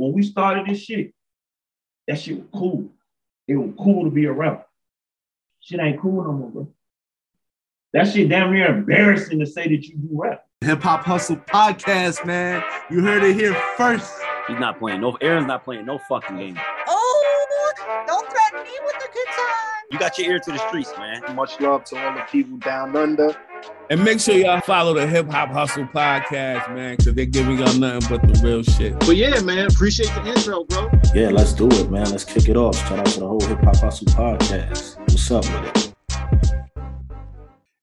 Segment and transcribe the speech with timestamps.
[0.00, 1.12] when we started this shit,
[2.08, 2.90] that shit was cool.
[3.46, 4.64] It was cool to be a rapper.
[5.60, 6.68] Shit ain't cool no more, bro.
[7.92, 10.46] That shit damn near embarrassing to say that you do rap.
[10.62, 12.62] Hip Hop Hustle Podcast, man.
[12.90, 14.12] You heard it here first.
[14.48, 15.00] He's not playing.
[15.00, 16.58] No, Aaron's not playing no fucking game.
[16.86, 17.72] Oh,
[18.06, 19.82] don't threaten me with a good time.
[19.90, 21.22] You got your ear to the streets, man.
[21.34, 23.36] Much love to all the people down under.
[23.90, 27.74] And make sure y'all follow the Hip Hop Hustle Podcast, man, because they're giving y'all
[27.74, 28.96] nothing but the real shit.
[29.00, 30.88] But yeah, man, appreciate the intro, bro.
[31.12, 32.08] Yeah, let's do it, man.
[32.08, 32.76] Let's kick it off.
[32.76, 34.96] Shout out to the whole Hip Hop Hustle Podcast.
[35.00, 35.94] What's up with it?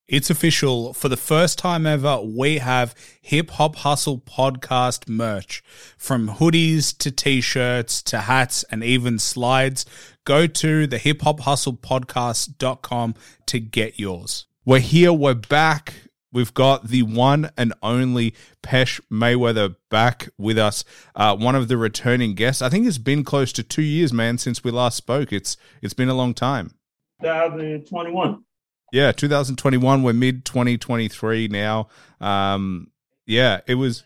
[0.08, 0.94] It's official.
[0.94, 5.62] For the first time ever, we have Hip Hop Hustle podcast merch.
[5.98, 9.86] From hoodies to t shirts to hats and even slides.
[10.24, 13.16] Go to the hip hop hustle podcast.com
[13.48, 14.46] to get yours.
[14.68, 15.94] We're here, we're back.
[16.34, 20.84] We've got the one and only Pesh Mayweather back with us,
[21.16, 22.62] uh, one of the returning guests.
[22.62, 25.32] I think it's been close to two years, man, since we last spoke.
[25.32, 26.74] It's it's been a long time.
[27.22, 28.44] 2021.
[28.92, 30.04] Yeah, 2021.
[30.04, 31.88] We're mid 2023 now.
[32.20, 32.92] Um,
[33.26, 34.04] yeah, it was.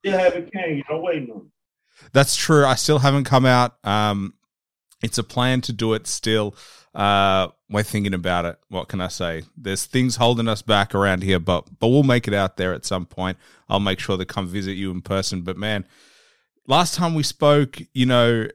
[0.00, 0.82] Still haven't came.
[0.90, 1.50] Know, waiting on.
[2.12, 2.66] That's true.
[2.66, 3.78] I still haven't come out.
[3.82, 4.34] Um,
[5.02, 6.54] it's a plan to do it still.
[6.94, 8.58] Uh, we're thinking about it.
[8.68, 9.44] What can I say?
[9.56, 12.84] There's things holding us back around here, but but we'll make it out there at
[12.84, 13.38] some point.
[13.68, 15.40] I'll make sure to come visit you in person.
[15.42, 15.86] But man,
[16.66, 18.46] last time we spoke, you know,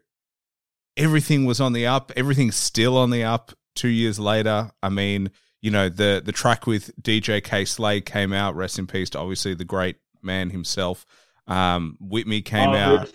[0.95, 2.11] everything was on the up.
[2.15, 3.53] Everything's still on the up.
[3.75, 8.33] Two years later, I mean, you know, the the track with DJ Kay Slay came
[8.33, 8.55] out.
[8.55, 11.05] Rest in peace to obviously the great man himself.
[11.47, 13.11] Um, Whitney came Oh, out.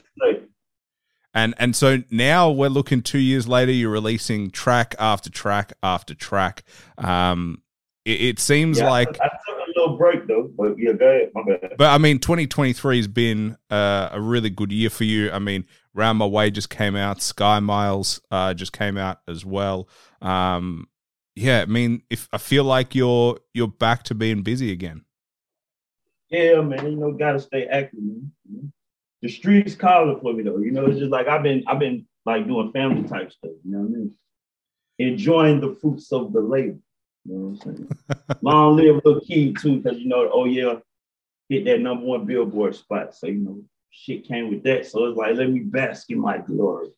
[1.34, 3.72] And and so now we're looking two years later.
[3.72, 6.62] You're releasing track after track after track.
[6.98, 7.62] Um,
[8.04, 11.30] it, it seems yeah, like, I, I a little break though, but yeah, go ahead.
[11.34, 11.74] My bad.
[11.78, 15.30] but I mean, 2023 has been uh, a really good year for you.
[15.30, 17.22] I mean, Round My Way just came out.
[17.22, 19.88] Sky Miles uh, just came out as well.
[20.20, 20.88] Um,
[21.34, 25.04] yeah, I mean, if I feel like you're you're back to being busy again.
[26.28, 28.00] Yeah, man, you know, gotta stay active.
[28.00, 28.72] Man.
[29.22, 30.58] The streets calling for me though.
[30.58, 33.52] You know, it's just like I've been, I've been like doing family type stuff.
[33.64, 34.14] You know what I mean?
[34.98, 36.78] Enjoying the fruits of the labor.
[37.24, 37.90] You know what I'm saying?
[38.42, 40.76] Long live Lil Key too, because you know, oh yeah,
[41.48, 43.14] hit that number one billboard spot.
[43.14, 44.86] So you know, shit came with that.
[44.86, 46.88] So it's like, let me bask in my glory.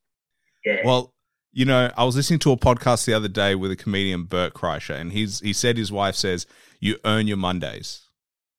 [0.64, 0.80] Yeah.
[0.84, 1.12] Well,
[1.52, 4.54] you know, I was listening to a podcast the other day with a comedian, Bert
[4.54, 6.46] Kreischer, and he's he said his wife says
[6.80, 8.03] you earn your Mondays,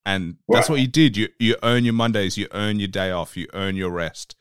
[0.05, 1.17] and that's what you did.
[1.17, 4.35] You you earn your Mondays, you earn your day off, you earn your rest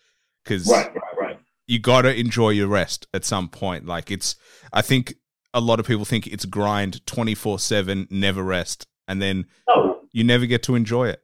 [0.44, 1.38] because right, right, right.
[1.66, 3.86] you got to enjoy your rest at some point.
[3.86, 4.36] Like it's,
[4.72, 5.14] I think
[5.54, 10.00] a lot of people think it's grind twenty four seven, never rest, and then No,
[10.12, 11.22] you never get to enjoy it.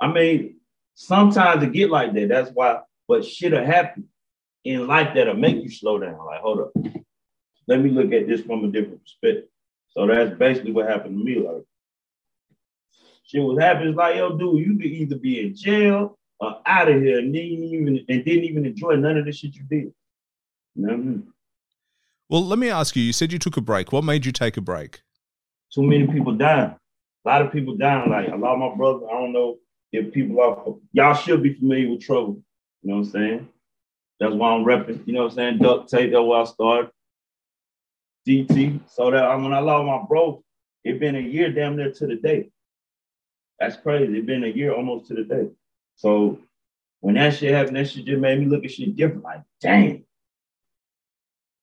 [0.00, 0.60] I mean,
[0.94, 2.28] sometimes it get like that.
[2.28, 4.08] That's why, but shit'll happen
[4.64, 6.18] in life that'll make you slow down.
[6.24, 6.72] Like, hold up.
[7.66, 9.48] Let me look at this from a different perspective.
[9.90, 11.38] So that's basically what happened to me.
[11.38, 11.64] Like,
[13.28, 13.90] shit was happening.
[13.90, 17.32] It's like, yo, dude, you could either be in jail or out of here and
[17.32, 19.92] didn't even and didn't even enjoy none of the shit you did.
[20.74, 21.32] You know what I mean?
[22.28, 23.02] Well, let me ask you.
[23.02, 23.92] You said you took a break.
[23.92, 25.02] What made you take a break?
[25.72, 26.74] Too many people dying.
[27.24, 28.10] A lot of people dying.
[28.10, 29.58] Like a lot of my brothers, I don't know
[29.92, 32.42] if people are y'all should be familiar with trouble.
[32.82, 33.48] You know what I'm saying?
[34.20, 35.06] That's why I'm repping.
[35.06, 35.58] You know what I'm saying?
[35.58, 36.90] Duct tape, that's where I started.
[38.26, 38.80] DT.
[38.90, 40.42] So that when I lost my bro,
[40.84, 42.50] it been a year damn near to the day.
[43.58, 44.16] That's crazy.
[44.16, 45.48] It's been a year almost to the day.
[45.96, 46.38] So
[47.00, 49.24] when that shit happened, that shit just made me look at shit different.
[49.24, 50.04] Like, damn.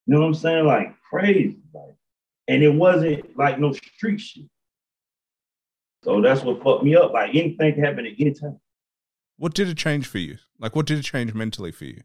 [0.08, 0.66] You know what I'm saying?
[0.66, 1.58] Like crazy.
[1.74, 1.96] Like,
[2.48, 4.46] and it wasn't like no street shit.
[6.04, 7.14] So that's what fucked me up.
[7.14, 8.60] Like anything can happen at any time.
[9.38, 10.38] What did it change for you?
[10.60, 12.02] Like, what did it change mentally for you?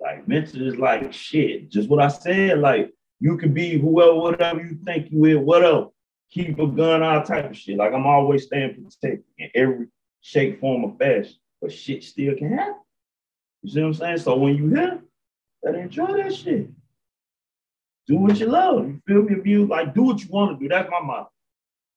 [0.00, 1.70] Like mentally is like shit.
[1.70, 2.58] Just what I said.
[2.58, 5.86] Like you can be whoever, whatever you think you is, whatever.
[6.32, 7.76] Keep a gun, all type of shit.
[7.76, 9.88] Like I'm always staying protected in every
[10.22, 11.34] shape, form, or fashion.
[11.60, 12.80] But shit still can happen.
[13.62, 14.18] You see what I'm saying?
[14.18, 15.02] So when you here,
[15.62, 16.68] better enjoy that shit.
[18.08, 18.88] Do what you love.
[18.88, 19.34] You feel me?
[19.38, 20.68] If you like, do what you want to do.
[20.68, 21.30] That's my motto.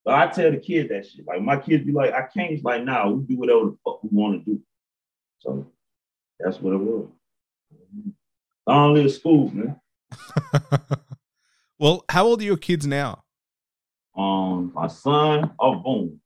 [0.07, 1.25] I tell the kids that shit.
[1.25, 2.51] Like my kids be like, I can't.
[2.51, 4.61] It's like, nah, we do whatever the fuck we want to do.
[5.39, 5.65] So
[6.39, 7.07] that's what it was.
[8.67, 9.79] Long live school, man.
[11.79, 13.24] well, how old are your kids now?
[14.17, 16.21] Um, my son, oh boom,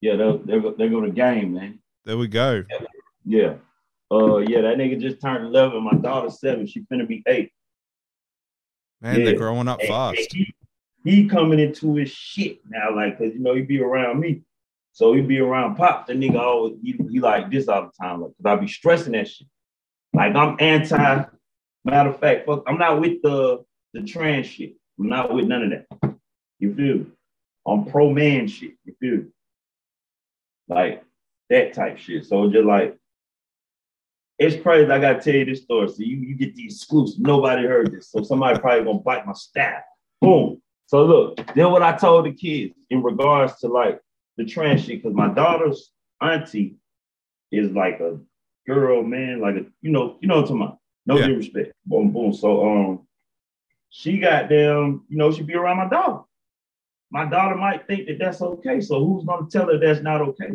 [0.00, 1.78] yeah, they they go, they go to game, man.
[2.04, 2.64] There we go.
[3.24, 3.54] Yeah,
[4.10, 5.82] uh, yeah, that nigga just turned eleven.
[5.82, 6.66] My daughter's seven.
[6.66, 7.52] She finna be eight.
[9.02, 9.24] Man, Yeah.
[9.26, 10.32] they're growing up And- and fast.
[10.32, 10.54] He,
[11.04, 14.42] he coming into his shit now, like, cause you know he be around me,
[14.92, 16.06] so he be around pop.
[16.06, 19.12] The nigga always he, he like this all the time, like, cause I be stressing
[19.12, 19.46] that shit.
[20.14, 21.24] Like I'm anti.
[21.84, 23.64] Matter of fact, fuck, I'm not with the
[23.94, 24.74] the trans shit.
[24.98, 26.14] I'm not with none of that.
[26.58, 26.96] You feel?
[26.96, 27.06] me?
[27.70, 28.72] I'm pro man shit.
[28.84, 29.16] You feel?
[29.16, 29.24] me?
[30.68, 31.04] Like
[31.50, 32.24] that type shit.
[32.26, 32.96] So just like
[34.38, 34.90] it's crazy.
[34.90, 35.88] I gotta tell you this story.
[35.88, 37.20] So you, you get the exclusive.
[37.20, 38.10] Nobody heard this.
[38.10, 39.82] So somebody probably gonna bite my staff.
[40.20, 40.62] Boom.
[40.86, 44.00] So look, then what I told the kids in regards to like
[44.36, 45.90] the trans shit, because my daughter's
[46.22, 46.76] auntie
[47.50, 48.18] is like a
[48.66, 50.78] girl, man, like a, you know, you know what I'm talking.
[51.06, 51.26] No Yeah.
[51.26, 51.72] disrespect.
[51.86, 52.32] Boom, boom.
[52.32, 53.06] So um
[53.90, 56.22] she got them, you know, she be around my daughter.
[57.10, 58.80] My daughter might think that that's okay.
[58.80, 60.50] So who's gonna tell her that's not okay?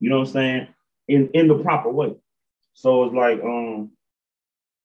[0.00, 0.68] You know what I'm saying?
[1.08, 2.14] In in the proper way.
[2.74, 3.90] So it's like, um,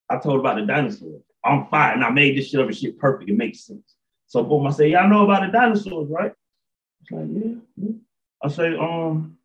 [0.09, 1.21] I told about the dinosaurs.
[1.43, 2.03] I'm fine.
[2.03, 3.29] I made this shit up and shit perfect.
[3.29, 3.95] It makes sense.
[4.27, 6.33] So boom, I say, y'all know about the dinosaurs, right?
[7.01, 7.95] It's like, yeah, yeah.
[8.43, 9.37] I say, um,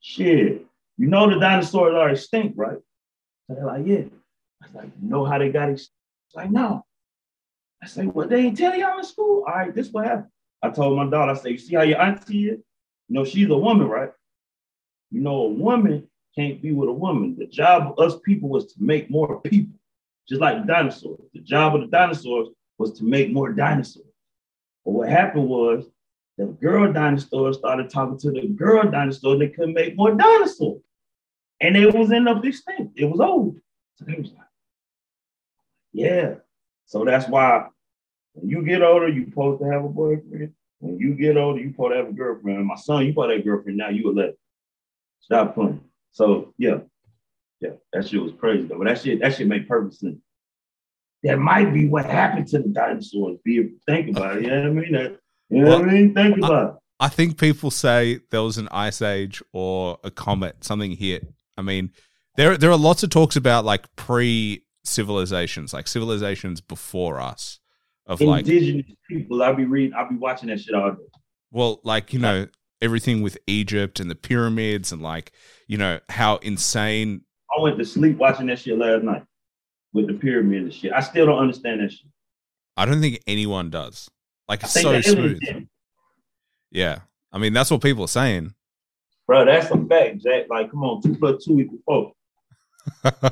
[0.00, 0.64] shit,
[0.96, 2.78] you know the dinosaurs are extinct, right?
[3.46, 4.04] So they're like, yeah.
[4.62, 5.96] I was like, you know how they got extinct?
[6.28, 6.84] It's like, no.
[7.82, 9.44] I say, what they ain't tell y'all in school?
[9.46, 10.31] All right, this what happened.
[10.62, 12.58] I told my daughter, I say, you see how your auntie is?
[13.08, 14.10] You know, she's a woman, right?
[15.10, 17.36] You know, a woman can't be with a woman.
[17.36, 19.74] The job of us people was to make more people,
[20.28, 21.20] just like dinosaurs.
[21.34, 22.48] The job of the dinosaurs
[22.78, 24.06] was to make more dinosaurs.
[24.84, 25.84] But what happened was
[26.38, 29.38] the girl dinosaurs started talking to the girl dinosaurs.
[29.38, 30.80] They couldn't make more dinosaurs.
[31.60, 32.98] And it was end up extinct.
[32.98, 33.60] It was old.
[33.96, 34.46] So they was like,
[35.92, 36.34] yeah.
[36.86, 37.68] So that's why
[38.34, 40.52] when you get older, you supposed to have a boyfriend.
[40.80, 42.58] When you get older, you supposed to have a girlfriend.
[42.58, 43.90] And my son, you have a girlfriend now.
[43.90, 44.34] You 11.
[45.20, 45.80] Stop playing.
[46.12, 46.78] So yeah,
[47.60, 48.78] yeah, that shit was crazy though.
[48.78, 50.18] But that shit, that shit made perfect sense.
[51.22, 53.38] That might be what happened to the dinosaurs.
[53.44, 54.42] Be if you think about it.
[54.42, 54.92] You know what I mean?
[54.92, 55.18] That,
[55.48, 56.14] you know what I mean?
[56.14, 56.74] Think about it.
[56.98, 61.32] I think people say there was an ice age or a comet, something hit.
[61.56, 61.90] I mean,
[62.36, 67.60] there there are lots of talks about like pre civilizations, like civilizations before us,
[68.06, 71.02] of like Indigenous people, I'll be reading, I'll be watching that shit all day.
[71.50, 72.46] well, like you know
[72.80, 75.32] everything with Egypt and the pyramids and like
[75.68, 77.22] you know how insane.
[77.56, 79.24] I went to sleep watching that shit last night
[79.92, 80.92] with the pyramid and shit.
[80.92, 82.06] I still don't understand that shit.
[82.76, 84.10] I don't think anyone does.
[84.48, 85.40] Like it's so smooth.
[85.40, 85.68] did.
[86.70, 87.00] Yeah,
[87.30, 88.54] I mean that's what people are saying.
[89.26, 90.46] Bro, that's a fact, Jack.
[90.50, 92.12] Like, come on, two plus two equals four.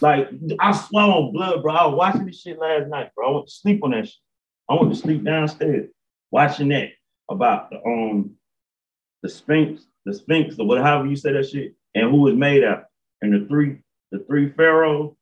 [0.00, 0.28] Like,
[0.60, 1.74] I on blood, bro.
[1.74, 3.28] I was watching this shit last night, bro.
[3.28, 4.16] I went to sleep on that shit.
[4.68, 5.88] I went to sleep downstairs
[6.30, 6.90] watching that
[7.30, 8.36] about the um
[9.22, 12.84] the Sphinx, the Sphinx, or whatever you say that shit, and who was made out.
[13.22, 13.78] And the three,
[14.12, 15.14] the three pharaohs,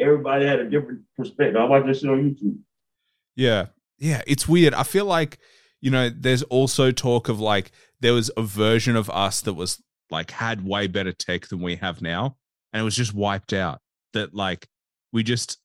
[0.00, 1.56] everybody had a different perspective.
[1.56, 2.58] I watched that shit on YouTube.
[3.36, 3.66] Yeah.
[3.98, 4.22] Yeah.
[4.26, 4.74] It's weird.
[4.74, 5.38] I feel like,
[5.80, 9.82] you know, there's also talk of like there was a version of us that was
[10.10, 12.36] like had way better tech than we have now.
[12.72, 13.80] And it was just wiped out.
[14.12, 14.68] That like
[15.12, 15.58] we just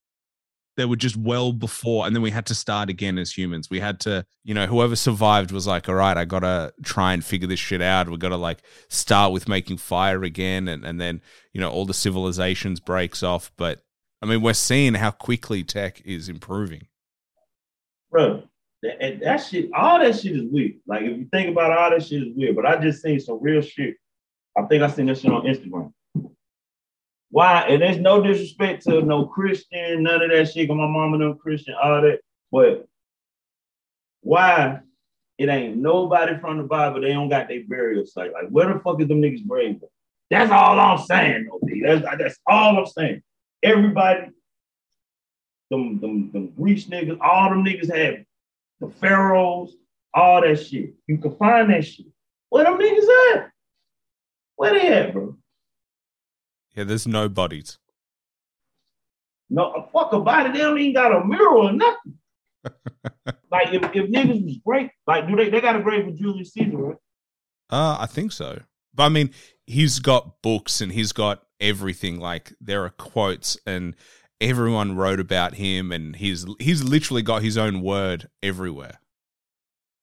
[0.77, 3.69] they were just well before and then we had to start again as humans.
[3.69, 7.23] We had to, you know, whoever survived was like, all right, I gotta try and
[7.23, 8.09] figure this shit out.
[8.09, 11.21] We gotta like start with making fire again and, and then,
[11.53, 13.51] you know, all the civilizations breaks off.
[13.57, 13.83] But
[14.21, 16.87] I mean, we're seeing how quickly tech is improving.
[18.11, 18.43] bro.
[18.83, 20.73] That, that shit, all that shit is weird.
[20.85, 22.55] Like if you think about it, all that shit is weird.
[22.55, 23.95] But I just seen some real shit.
[24.57, 25.91] I think I seen that shit on Instagram.
[27.35, 27.65] Why?
[27.67, 30.69] And there's no disrespect to no Christian, none of that shit.
[30.69, 32.21] 'cause my mama no Christian, all that.
[32.49, 32.87] But
[34.21, 34.79] why
[35.37, 37.01] it ain't nobody from the Bible?
[37.01, 38.31] They don't got their burial site.
[38.31, 39.41] Like where the fuck is them niggas
[39.83, 39.89] at?
[40.29, 43.21] That's all I'm saying, though, That's that's all I'm saying.
[43.61, 44.27] Everybody,
[45.69, 48.23] them them them Greece niggas, all them niggas have
[48.79, 49.75] the pharaohs,
[50.13, 50.93] all that shit.
[51.05, 52.05] You can find that shit.
[52.47, 53.51] Where them niggas at?
[54.55, 55.35] Where they at, bro?
[56.75, 57.77] Yeah, there's no bodies.
[59.49, 60.53] No, fuck about it.
[60.53, 62.17] They don't even got a mural or nothing.
[63.51, 66.51] like if, if niggas was great, like do they they got a grave with Julius
[66.53, 66.97] Caesar, right?
[67.69, 68.61] Uh, I think so.
[68.93, 69.31] But I mean,
[69.67, 72.19] he's got books and he's got everything.
[72.19, 73.95] Like there are quotes and
[74.41, 78.99] everyone wrote about him and he's he's literally got his own word everywhere.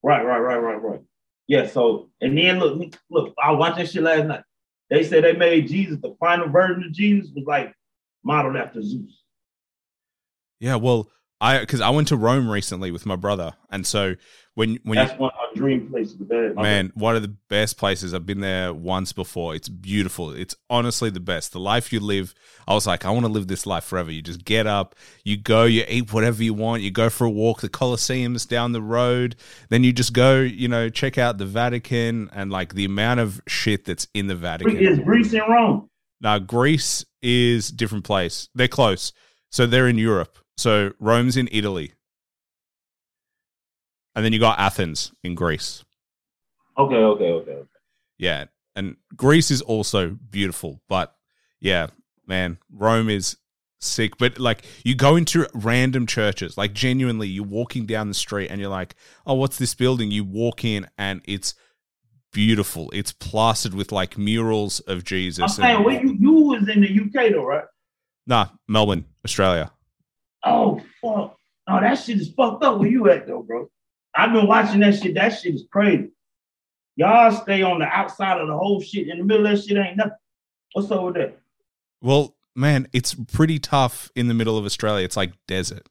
[0.02, 1.00] Right, right, right, right, right.
[1.48, 4.44] Yeah, so and then look, look, I watched that shit last night.
[4.90, 7.74] They said they made Jesus, the final version of Jesus was like
[8.24, 9.22] modeled after Zeus.
[10.60, 11.10] Yeah, well,
[11.42, 14.14] I because I went to Rome recently with my brother, and so
[14.54, 16.54] when when you, That's one of our dream places to be.
[16.54, 19.56] man, one of the best places I've been there once before.
[19.56, 20.30] It's beautiful.
[20.30, 21.50] It's honestly the best.
[21.50, 22.32] The life you live,
[22.68, 24.12] I was like, I want to live this life forever.
[24.12, 24.94] You just get up,
[25.24, 27.60] you go, you eat whatever you want, you go for a walk.
[27.60, 29.34] The Colosseum's down the road.
[29.68, 33.40] Then you just go, you know, check out the Vatican and like the amount of
[33.48, 34.76] shit that's in the Vatican.
[34.78, 35.88] It's Greece and Rome.
[36.20, 38.48] Now Greece is different place.
[38.54, 39.12] They're close.
[39.50, 40.38] So they're in Europe.
[40.56, 41.92] So Rome's in Italy.
[44.14, 45.84] And then you got Athens in Greece.
[46.78, 47.50] Okay, okay, okay.
[47.52, 47.68] okay.
[48.18, 48.44] Yeah.
[48.74, 51.14] And Greece is also beautiful, but
[51.60, 51.88] yeah,
[52.26, 53.36] man, Rome is
[53.80, 54.16] sick.
[54.18, 58.60] But like you go into random churches, like genuinely, you're walking down the street and
[58.60, 58.94] you're like,
[59.26, 60.10] oh, what's this building?
[60.10, 61.54] You walk in and it's
[62.32, 62.90] beautiful.
[62.94, 65.56] It's plastered with like murals of I'm Jesus.
[65.56, 67.64] saying, and- where you you was in the UK though, right?
[68.26, 69.70] nah, Melbourne, Australia.
[70.44, 71.36] Oh fuck!
[71.68, 72.78] Oh, that shit is fucked up.
[72.78, 73.68] Where you at though, bro?
[74.14, 75.14] I've been watching that shit.
[75.14, 76.10] That shit is crazy.
[76.96, 79.08] Y'all stay on the outside of the whole shit.
[79.08, 80.12] In the middle of that shit ain't nothing.
[80.72, 81.38] What's up with that?
[82.00, 85.04] Well, man, it's pretty tough in the middle of Australia.
[85.04, 85.88] It's like desert.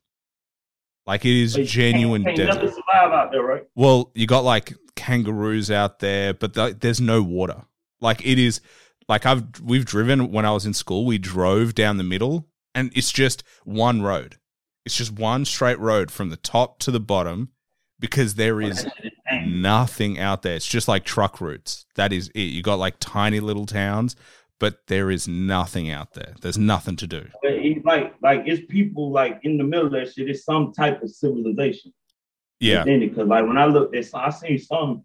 [1.08, 2.64] Like it is genuine can't, can't desert.
[2.64, 3.64] nothing survive out there, right?
[3.76, 7.64] Well, you got like kangaroos out there, but th- there's no water.
[8.00, 8.62] Like it is
[9.10, 12.92] like I've we've driven when I was in school, we drove down the middle and
[12.96, 14.38] it's just one road.
[14.86, 17.50] It's just one straight road from the top to the bottom
[18.00, 19.62] because there is That shit is dangerous.
[19.62, 20.56] nothing out there.
[20.56, 21.86] It's just like truck routes.
[21.96, 22.40] That is it.
[22.42, 24.16] You got like tiny little towns,
[24.60, 26.34] but there is nothing out there.
[26.42, 27.28] There's nothing to do.
[27.44, 30.30] It's like like it's people like in the middle of that shit.
[30.30, 31.94] It's some type of civilization.
[32.60, 32.84] Yeah.
[32.84, 35.04] Because like when I looked at I seen some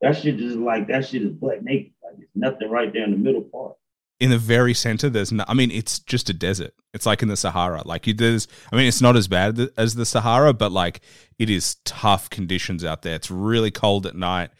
[0.00, 1.92] that shit just like that shit is black naked.
[2.02, 3.74] Like it's nothing right there in the middle part.
[4.22, 7.28] In the very center there's no i mean it's just a desert it's like in
[7.28, 10.70] the sahara like you there's i mean it's not as bad as the sahara but
[10.70, 11.00] like
[11.40, 14.50] it is tough conditions out there it's really cold at night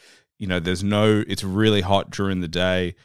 [0.40, 2.96] you know there's no it's really hot during the day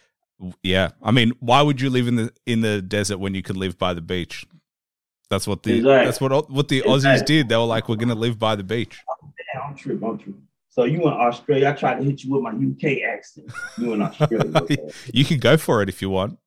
[0.64, 3.58] yeah i mean why would you live in the in the desert when you could
[3.58, 4.44] live by the beach
[5.30, 6.06] that's what the Exactly.
[6.06, 7.36] that's what what the aussies Exactly.
[7.36, 8.98] did they were like we're gonna live by the beach
[9.64, 10.08] I'm tripping.
[10.10, 10.42] I'm tripping.
[10.70, 11.70] So you in Australia?
[11.70, 13.52] I tried to hit you with my UK accent.
[13.80, 14.78] You in Australia?
[15.14, 16.38] you can go for it if you want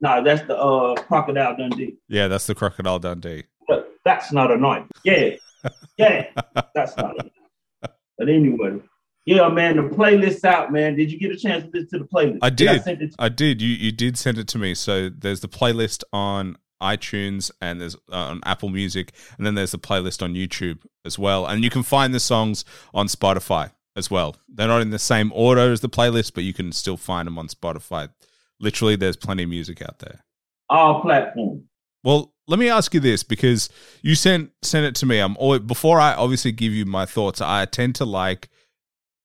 [0.00, 1.96] nah, that's the uh crocodile Dundee.
[2.08, 4.84] yeah that's the crocodile dundee But that's not a knife.
[5.04, 5.30] Yeah,
[5.96, 6.26] yeah,
[6.74, 7.92] that's not a knife.
[8.16, 8.80] But anyway,
[9.26, 10.96] yeah, man, the playlist's out, man.
[10.96, 12.38] Did you get a chance to listen to the playlist?
[12.42, 12.82] I did.
[12.82, 13.60] send it to I did.
[13.60, 14.74] You you did send it to me.
[14.74, 19.72] So there's the playlist on iTunes and there's uh, on Apple Music, and then there's
[19.72, 21.46] the playlist on YouTube as well.
[21.46, 22.64] And you can find the songs
[22.94, 24.36] on Spotify as well.
[24.48, 27.38] They're not in the same order as the playlist, but you can still find them
[27.38, 28.08] on Spotify.
[28.60, 30.24] Literally, there's plenty of music out there.
[30.68, 31.62] all platforms.
[32.04, 33.68] Well, let me ask you this because
[34.02, 35.18] you sent sent it to me.
[35.18, 37.40] I'm always, before I obviously give you my thoughts.
[37.40, 38.48] I tend to like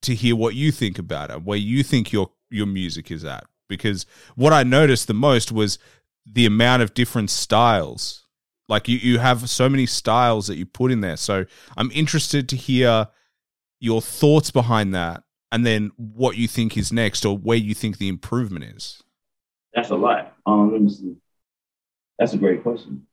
[0.02, 3.46] to hear what you think about it, where you think your your music is at.
[3.70, 5.80] Because what I noticed the most was
[6.26, 8.26] the amount of different styles.
[8.70, 11.18] Like you, you have so many styles that you put in there.
[11.18, 11.46] So
[11.78, 13.08] I'm interested to hear
[13.80, 17.98] your thoughts behind that, and then what you think is next, or where you think
[17.98, 19.03] the improvement is.
[19.74, 20.36] That's a lot.
[20.46, 21.16] Um, let me see.
[22.20, 23.08] That's a great question.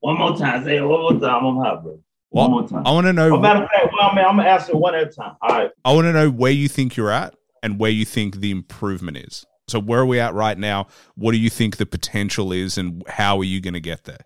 [0.00, 0.64] One more time.
[0.64, 1.44] Say it one more time.
[1.44, 1.98] I'm hot, bro.
[2.30, 2.86] Well, One more time.
[2.86, 3.36] I want to know.
[3.36, 5.36] Oh, matter of fact, well, man, I'm gonna answer one at a time.
[5.42, 5.70] All right.
[5.84, 9.18] I want to know where you think you're at and where you think the improvement
[9.18, 9.44] is.
[9.68, 10.88] So where are we at right now?
[11.14, 14.24] What do you think the potential is, and how are you going to get there?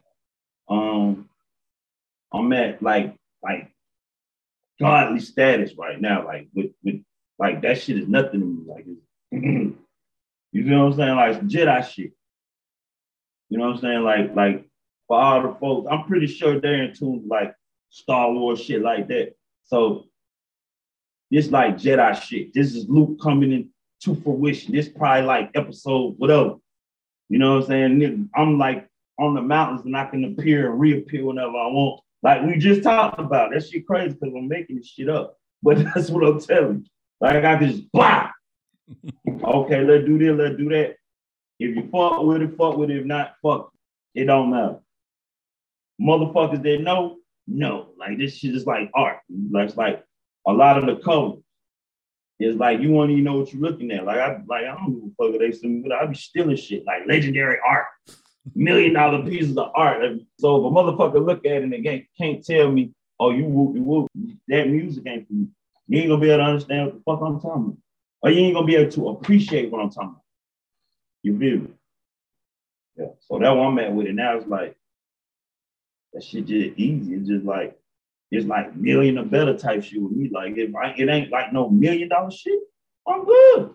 [0.68, 1.28] Um,
[2.32, 3.72] I'm at like like
[4.80, 6.24] godly status right now.
[6.24, 7.02] Like with with
[7.38, 8.64] like that shit is nothing to me.
[8.66, 9.76] Like it's,
[10.56, 11.16] you know what I'm saying?
[11.16, 12.12] Like Jedi shit.
[13.50, 14.02] You know what I'm saying?
[14.02, 14.68] Like like
[15.06, 17.54] for all the folks, I'm pretty sure they're in tune like
[17.90, 19.34] Star Wars shit like that.
[19.64, 20.06] So
[21.30, 22.54] this like Jedi shit.
[22.54, 23.68] This is Luke coming in
[24.00, 24.74] to fruition.
[24.74, 26.54] This probably like episode whatever.
[27.28, 28.30] You know what I'm saying?
[28.34, 32.00] I'm like on the mountains and I can appear and reappear whenever I want.
[32.22, 33.50] Like we just talked about.
[33.52, 35.36] That shit crazy because I'm making this shit up.
[35.62, 36.84] But that's what I'm telling you.
[37.20, 38.30] Like I just blah.
[39.44, 40.96] Okay, let's do this, let's do that.
[41.58, 42.98] If you fuck with it, fuck with it.
[42.98, 43.70] If not, fuck.
[44.14, 44.78] It, it don't matter.
[46.00, 47.16] Motherfuckers that know,
[47.46, 47.90] no.
[47.98, 49.18] Like this shit is like art.
[49.50, 50.04] Like it's like
[50.46, 51.40] a lot of the covers.
[52.38, 54.04] It's like you won't even know what you're looking at.
[54.04, 56.14] Like I like I don't give a fuck if they send me, but I be
[56.14, 57.86] stealing shit like legendary art,
[58.54, 60.02] million dollar pieces of art.
[60.38, 63.76] So if a motherfucker look at it and can't, can't tell me, oh you whoop
[63.76, 64.10] whoop,
[64.48, 65.48] that music ain't for you.
[65.88, 67.78] You ain't gonna be able to understand what the fuck I'm talking about,
[68.26, 70.22] or you ain't gonna be able to appreciate what I'm talking about.
[71.22, 71.70] You feel me?
[72.96, 73.06] Yeah.
[73.20, 74.76] So that one I'm at with it now it's like
[76.12, 77.14] that shit just easy.
[77.14, 77.78] It's just like
[78.32, 80.28] it's like million or better type shit with me.
[80.32, 82.58] Like if I, it ain't like no million dollar shit,
[83.06, 83.74] I'm good.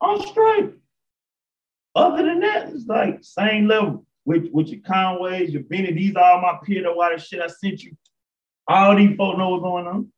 [0.00, 0.72] I'm straight.
[1.94, 5.92] Other than that, it's like same level with with your Conways, your Benny.
[5.92, 7.96] These are all my peer that the shit I sent you.
[8.66, 10.12] All these folks know what's going on.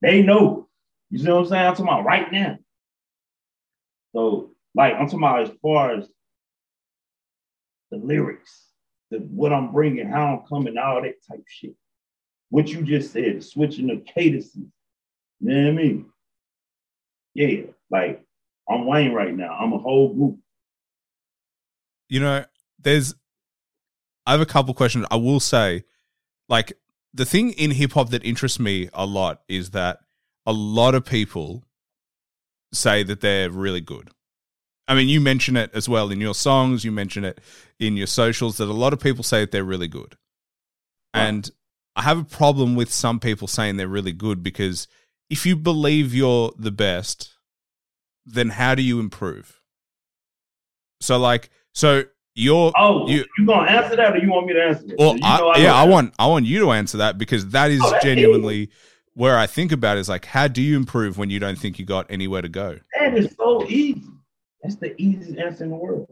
[0.00, 0.68] They know.
[1.10, 1.66] You see what I'm saying?
[1.66, 2.56] I'm talking about right now.
[4.14, 6.08] So, like, I'm talking about as far as
[7.90, 8.68] the lyrics,
[9.10, 11.74] the what I'm bringing, how I'm coming, all that type shit.
[12.50, 14.56] What you just said, switching the cadences.
[14.56, 16.06] You know what I mean?
[17.34, 18.24] Yeah, like
[18.68, 19.52] I'm Wayne right now.
[19.52, 20.38] I'm a whole group.
[22.10, 22.44] you know,
[22.78, 23.14] there's
[24.26, 25.06] I have a couple questions.
[25.10, 25.84] I will say,
[26.48, 26.74] like,
[27.14, 30.00] the thing in hip hop that interests me a lot is that
[30.46, 31.64] a lot of people
[32.72, 34.10] say that they're really good.
[34.88, 37.40] I mean, you mention it as well in your songs, you mention it
[37.78, 40.16] in your socials that a lot of people say that they're really good.
[41.14, 41.22] Right.
[41.24, 41.50] And
[41.96, 44.88] I have a problem with some people saying they're really good because
[45.28, 47.30] if you believe you're the best,
[48.26, 49.60] then how do you improve?
[51.00, 54.62] So, like, so you're Oh, You- you, gonna answer that or you want me to
[54.62, 54.98] answer it?
[54.98, 57.80] well, You I, yeah, I want I want you to answer that because that is
[57.84, 58.70] Oh, genuinely
[59.20, 61.78] where I think about it is like, how do you improve when you don't think
[61.78, 62.78] you got anywhere to go?
[62.98, 64.02] That is so easy.
[64.62, 66.10] That's the easiest answer in the world.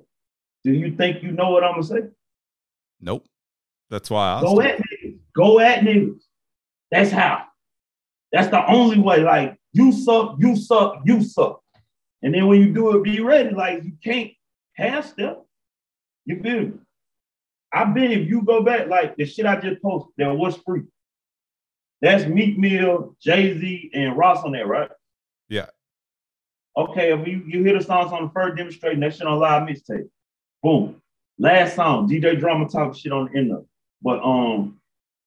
[0.63, 2.03] Do you think you know what I'm gonna say?
[3.01, 3.25] Nope.
[3.89, 4.45] That's why I asked.
[4.45, 5.19] Go at niggas.
[5.35, 6.21] Go at niggas.
[6.91, 7.47] That's how.
[8.31, 9.23] That's the only way.
[9.23, 11.63] Like you suck, you suck, you suck.
[12.23, 13.55] And then when you do it, be ready.
[13.55, 14.33] Like you can't
[14.75, 15.47] half step.
[16.27, 16.73] You feel me?
[17.73, 20.83] I've been, if you go back, like the shit I just posted, that was free.
[22.01, 24.91] That's Meek Mill, Jay-Z, and Ross on there, right?
[25.49, 25.67] Yeah.
[26.77, 29.69] Okay, if you, you hear the songs on the first demonstration, that shit on live
[29.69, 30.09] mixtape.
[30.63, 31.03] Boom.
[31.39, 33.67] Last song, DJ Drama talking shit on the end of it.
[34.01, 34.81] But um,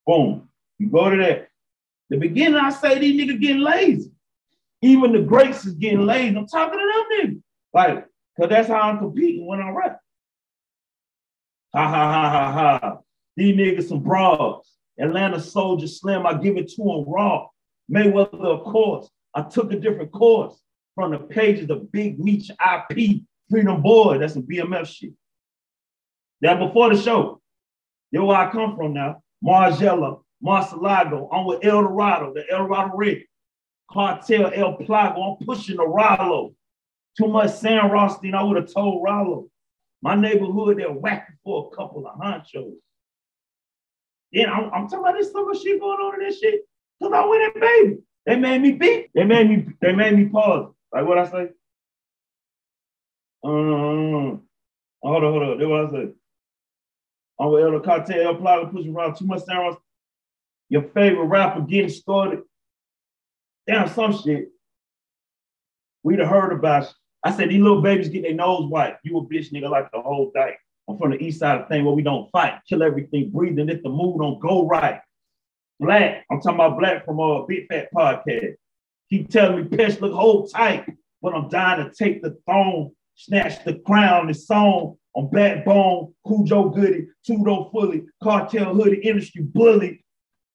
[0.06, 0.50] boom.
[0.78, 1.50] You go to that.
[2.10, 4.12] The beginning, I say these niggas getting lazy.
[4.82, 6.36] Even the greats is getting lazy.
[6.36, 7.42] I'm talking to them niggas.
[7.74, 10.00] Like, cause that's how I'm competing when I rap.
[11.74, 12.98] Ha ha ha ha ha.
[13.38, 14.70] These niggas some broads.
[15.00, 17.48] Atlanta Soldier Slim, I give it to him raw.
[17.92, 19.10] Mayweather, of course.
[19.34, 20.62] I took a different course
[20.96, 24.18] from the pages of Big Meech IP, Freedom Boy.
[24.18, 25.14] That's some BMF shit.
[26.42, 27.42] Now, before the show,
[28.12, 29.22] you where I come from now.
[29.44, 31.30] Margella, Marcelago.
[31.32, 33.24] I'm with El Dorado, the El Dorado Red.
[33.92, 35.38] Cartel El Plago.
[35.40, 36.54] I'm pushing the Rollo.
[37.18, 39.48] Too much Sam Rothstein, I would have told Rollo.
[40.02, 42.74] My neighborhood, they're whacking for a couple of honchos.
[44.34, 46.62] Then I'm, I'm talking about this summer shit going on in this shit.
[47.02, 47.98] Cause I went in baby.
[48.26, 49.10] They made me beat.
[49.16, 50.72] They made me, they made me pause.
[50.94, 51.50] Like what I say?
[53.44, 54.42] Um,
[55.02, 55.58] hold on, hold on.
[55.58, 56.14] That's what I say.
[57.40, 59.78] I'm with El Cartel, El Plaga, pushing around too much Rothstein.
[60.70, 62.44] Your favorite rapper getting started.
[63.68, 64.50] Damn, some shit.
[66.04, 66.94] We'd have heard about.
[67.24, 68.98] I said, these little babies get their nose white.
[69.04, 70.56] You a bitch nigga like the whole day.
[70.98, 73.90] From the east side of thing where we don't fight, kill everything, breathing if the
[73.90, 75.00] mood don't go right.
[75.80, 78.56] Black, I'm talking about black from a Big Fat Podcast.
[79.10, 80.86] Keep telling me, Pesh, look hold tight,
[81.22, 86.70] but I'm dying to take the throne, snatch the crown, the song on backbone, Cujo
[86.70, 90.04] Goody, Tudo Fully, Cartel Hoodie, Industry Bully.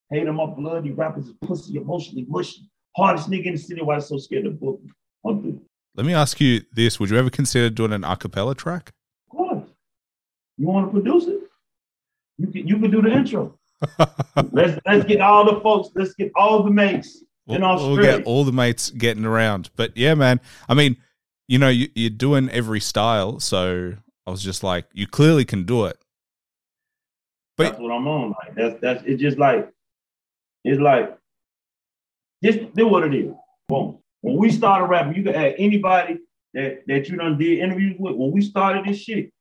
[0.09, 2.69] Hate on my bloody rappers is pussy, emotionally mushy.
[2.95, 4.81] Hardest nigga in the city, why so scared to book.
[5.23, 8.93] Let me ask you this: Would you ever consider doing an a cappella track?
[10.57, 11.39] You want to produce it?
[12.37, 13.57] You can you can do the intro.
[14.51, 18.25] let's let's get all the folks, let's get all the mates in We'll, we'll get
[18.25, 19.69] all the mates getting around.
[19.75, 20.41] But yeah, man.
[20.67, 20.97] I mean,
[21.47, 23.93] you know, you, you're doing every style, so
[24.25, 25.97] I was just like, you clearly can do it.
[27.55, 28.29] But that's what I'm on.
[28.31, 29.71] Like that's that's it's just like
[30.63, 31.17] it's like
[32.43, 33.33] just do what it is.
[33.67, 33.99] Boom.
[34.21, 36.19] When we started rapping, you can add anybody
[36.53, 38.15] that that you done did interviews with.
[38.15, 39.31] When we started this shit,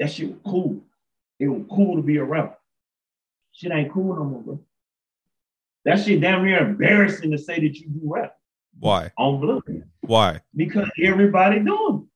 [0.00, 0.80] that shit was cool.
[1.38, 2.56] It was cool to be a rapper.
[3.52, 4.60] Shit ain't cool no more, bro.
[5.84, 8.34] That shit damn near embarrassing to say that you do rap
[8.78, 9.12] why?
[9.16, 9.62] on blood.
[10.00, 10.40] Why?
[10.56, 12.06] because everybody doing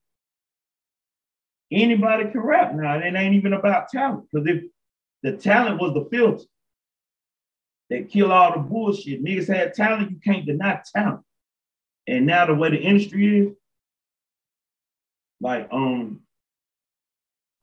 [1.71, 1.77] it.
[1.77, 2.99] Anybody can rap now.
[2.99, 4.27] It ain't even about talent.
[4.31, 4.65] Because if
[5.23, 6.45] the talent was the filter
[7.91, 11.21] that kill all the bullshit, niggas had talent, you can't deny talent.
[12.07, 13.53] And now the way the industry is,
[15.41, 16.21] like um,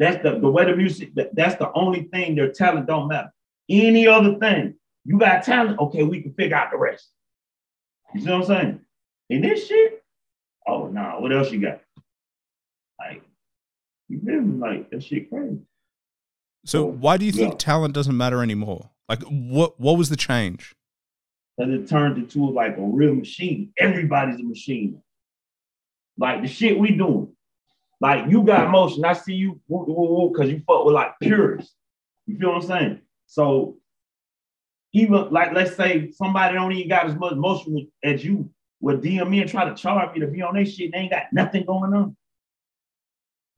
[0.01, 1.13] that's the the way the music.
[1.15, 2.35] That, that's the only thing.
[2.35, 3.31] Their talent don't matter.
[3.69, 4.73] Any other thing,
[5.05, 5.79] you got talent.
[5.79, 7.09] Okay, we can figure out the rest.
[8.13, 8.79] You see what I'm saying?
[9.29, 10.03] In this shit,
[10.67, 11.81] oh no, nah, what else you got?
[12.99, 13.23] Like,
[14.09, 14.59] you feel me?
[14.59, 15.59] Like that shit crazy.
[16.65, 17.57] So why do you think Yeah.
[17.57, 18.89] talent doesn't matter anymore?
[19.07, 20.75] Like, what what was the change?
[21.57, 23.71] Because it turned into like a real machine.
[23.77, 25.01] Everybody's a machine.
[26.17, 27.33] Like the shit we doing.
[28.01, 29.05] Like you got motion.
[29.05, 31.75] I see you because you fuck with like purists.
[32.25, 33.01] You feel what I'm saying?
[33.27, 33.77] So
[34.93, 38.49] even like let's say somebody don't even got as much motion as you
[38.81, 40.91] would DM me and try to charge me to be on their shit.
[40.91, 42.17] They ain't got nothing going on.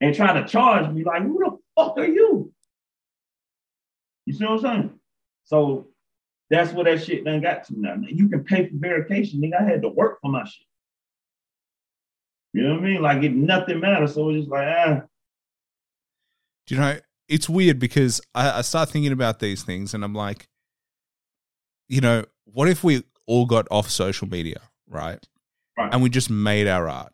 [0.02, 2.52] And try to charge me like who the fuck are you?
[4.26, 5.00] You see what I'm saying?
[5.46, 5.88] So
[6.50, 7.96] that's where that shit done got to now.
[8.06, 9.62] You can pay for verification, nigga.
[9.62, 10.68] I had to work for my shit.
[12.54, 13.02] You know what I mean?
[13.02, 14.14] Like it nothing matters.
[14.14, 15.02] So it's just like, ah,
[16.68, 20.14] Do you know, it's weird because I, I start thinking about these things and I'm
[20.14, 20.48] like,
[21.90, 25.26] you know, what if we all got off social media, right?
[25.78, 25.92] Right.
[25.94, 27.14] And we just made our art.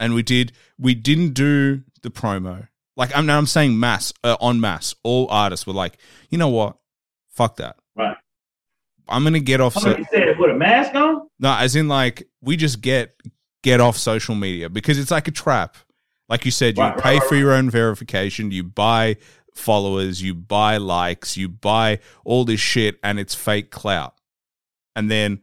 [0.00, 2.68] And we did, we didn't do the promo.
[2.96, 5.98] Like, I'm now I'm saying mass, uh, on mass, all artists were like,
[6.30, 6.76] you know what?
[7.30, 7.76] Fuck that.
[7.94, 8.16] right.
[9.08, 9.74] I'm going to get off.
[9.74, 11.28] So- Somebody said with a mask on?
[11.38, 13.14] no, as in like, we just get,
[13.66, 15.76] get off social media because it's like a trap.
[16.28, 19.16] Like you said, you Right, right, pay right, for your own verification, you buy
[19.54, 24.14] followers, you buy likes, you buy all this shit, and it's fake clout.
[24.94, 25.42] And then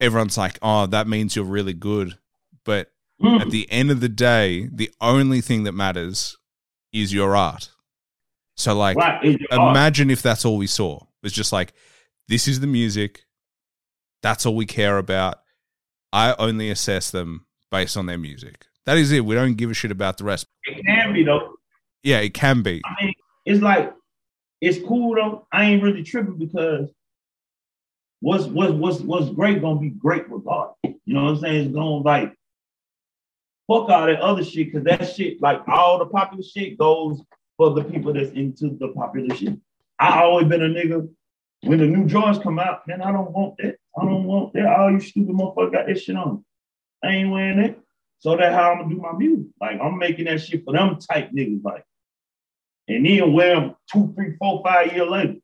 [0.00, 2.18] everyone's like, oh, that means you're really good.
[2.64, 3.40] But Mm.
[3.40, 6.36] at the end of the day, the only thing that matters
[6.92, 7.70] is your art.
[8.56, 9.18] So, like, right.
[9.24, 9.70] It's art.
[9.70, 11.00] imagine if that's all we saw.
[11.24, 11.72] It's just like,
[12.28, 13.24] this is the music.
[14.22, 15.40] That's all we care about.
[16.12, 18.66] I only assess them based on their music.
[18.86, 19.24] That is it.
[19.24, 20.46] We don't give a shit about the rest.
[20.64, 21.54] It can be though.
[22.02, 22.80] Yeah, it can be.
[22.84, 23.92] I mean, it's like
[24.60, 25.46] it's cool though.
[25.52, 26.88] I ain't really tripping because
[28.20, 30.76] what's what's what's what's great gonna be great regardless.
[30.82, 31.66] You know what I'm saying?
[31.66, 32.30] It's gonna like
[33.68, 37.20] fuck all that other shit because that shit, like all the popular shit, goes
[37.56, 39.58] for the people that's into the popular shit.
[39.98, 41.08] I always been a nigga.
[41.62, 43.76] When the new Jordans come out, man, I don't want that.
[44.00, 44.66] I don't want that.
[44.66, 46.44] All you stupid motherfuckers got that shit on.
[47.02, 47.78] I ain't wearing that.
[48.20, 49.46] So that's how I'm gonna do my music.
[49.60, 51.84] Like I'm making that shit for them type niggas, like,
[52.88, 55.36] and then wear them two, three, four, five years later.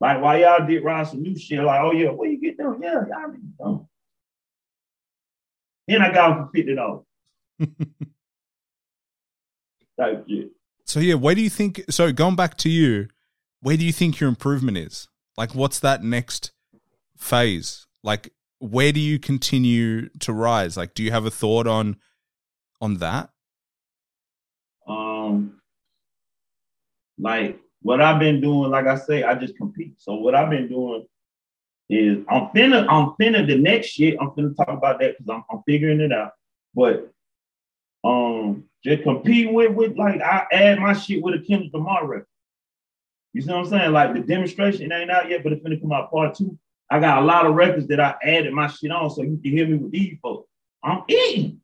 [0.00, 2.80] Like why y'all did ride some new shit, like, oh yeah, where you get them?
[2.82, 3.86] Yeah, y'all already done.
[5.88, 7.04] Then I got them for fifty dollars.
[9.98, 10.50] type shit.
[10.86, 11.84] So, yeah, where do you think?
[11.88, 13.08] So, going back to you,
[13.64, 15.08] where do you think your improvement is?
[15.38, 16.52] Like, what's that next
[17.16, 17.86] phase?
[18.02, 20.76] Like, where do you continue to rise?
[20.76, 21.96] Like, do you have a thought on
[22.82, 23.30] on that?
[24.86, 25.62] Um,
[27.18, 29.94] like what I've been doing, like I say, I just compete.
[29.96, 31.06] So what I've been doing
[31.88, 34.18] is I'm finna, I'm finna the next shit.
[34.20, 36.32] I'm finna talk about that because I'm, I'm figuring it out.
[36.74, 37.10] But
[38.04, 42.26] um, just compete with with like I add my shit with a Kendrick Lamar record.
[43.34, 43.92] You see what I'm saying?
[43.92, 46.56] Like the demonstration ain't out yet, but it's gonna come out part two.
[46.90, 49.50] I got a lot of records that I added my shit on, so you can
[49.50, 50.48] hear me with these folks.
[50.82, 51.60] I'm eating.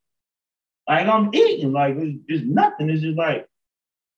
[0.88, 1.72] Like I'm eating.
[1.72, 2.90] Like it's, it's nothing.
[2.90, 3.46] It's just like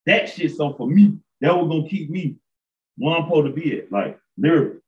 [0.07, 0.57] that shit.
[0.57, 2.37] So for me, that was gonna keep me
[2.97, 3.93] where I'm supposed to be at.
[3.93, 4.79] Like literally.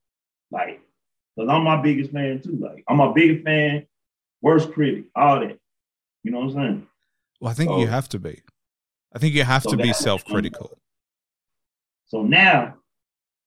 [0.50, 0.81] Like,
[1.38, 2.57] cause I'm my biggest fan too.
[2.59, 3.87] Like I'm my biggest fan,
[4.40, 5.59] worst critic, all that.
[6.22, 6.87] You know what I'm saying?
[7.40, 8.40] Well, I think So- you have to be.
[9.14, 10.79] I think you have So to be self critical.
[12.06, 12.74] So now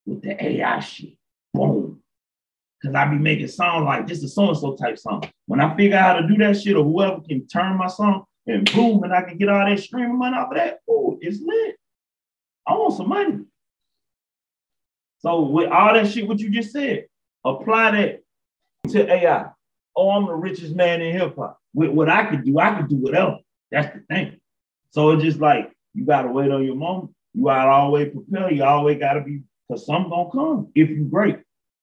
[0.05, 1.17] with the AI shit,
[1.53, 2.01] boom.
[2.83, 5.23] Cause I be making songs like this is so-and-so type song.
[5.47, 8.25] When I figure out how to do that shit or whoever can turn my song
[8.45, 11.41] and boom, and I can get all that streaming money off of that, oh, it's
[11.41, 11.75] lit.
[12.67, 13.39] I want some money.
[15.19, 17.05] So with all that shit, what you just said,
[17.43, 18.21] apply that
[18.89, 19.49] to AI.
[19.95, 21.57] Oh, I'm the richest man in hip hop.
[21.73, 23.39] With what I could do, I could do whatever.
[23.71, 24.39] That's the thing.
[24.91, 27.11] So it's just like you gotta wait on your moment.
[27.37, 28.51] You gotta always prepare.
[28.51, 31.37] You always gotta be, cause something gonna come if you great.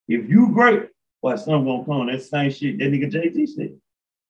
[0.08, 0.88] If you great,
[1.22, 2.06] well, something gonna come.
[2.08, 3.76] That same shit that nigga Jay-Z said.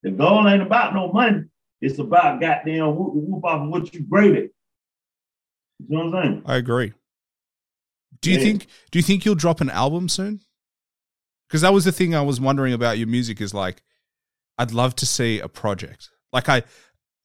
[0.02, 1.44] The goal ain't about no money.
[1.80, 4.50] It's about goddamn whoop, whoop off of what you great at.
[5.88, 6.42] You know what I'm saying?
[6.44, 6.92] I agree.
[8.20, 8.42] Do you Yeah.
[8.42, 10.40] think do you think you'll drop an album soon?
[11.48, 13.82] Because that was the thing I was wondering about your music is like
[14.58, 16.10] I'd love to see a project.
[16.34, 16.64] Like I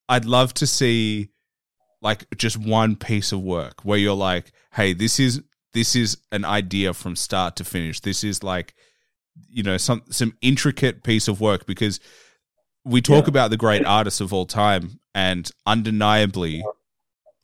[0.07, 1.31] I'd love to see
[2.01, 5.41] like just one piece of work where you're like, "Hey, this is
[5.73, 7.99] this is an idea from start to finish.
[7.99, 8.73] This is like
[9.49, 11.99] you know, some some intricate piece of work because
[12.83, 13.29] we talk Yeah.
[13.29, 16.63] about the great artists of all time and undeniably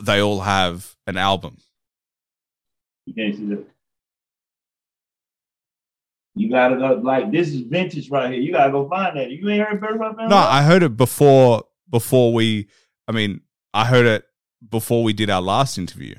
[0.03, 1.57] they all have an album.
[3.05, 3.65] You can't see that.
[6.35, 8.41] You gotta go like this is vintage right here.
[8.41, 9.31] You gotta go find that.
[9.31, 12.67] You ain't heard Bird Rock No, I heard it before before we.
[13.07, 13.39] I mean,
[13.73, 14.25] I heard it
[14.69, 16.15] before we did our last interview,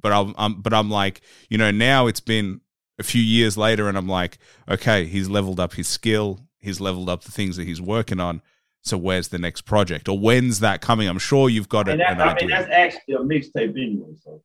[0.00, 2.60] but I'm, I'm but I'm like, you know, now it's been
[2.98, 7.08] a few years later, and I'm like, okay, he's leveled up his skill, he's leveled
[7.08, 8.42] up the things that he's working on.
[8.84, 11.08] So where's the next project, or when's that coming?
[11.08, 14.14] I'm sure you've got and it, that, an I mean, that's actually a mixtape anyway.
[14.24, 14.42] So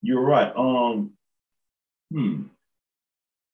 [0.00, 0.50] you're right.
[0.56, 1.12] Um,
[2.10, 2.44] hmm.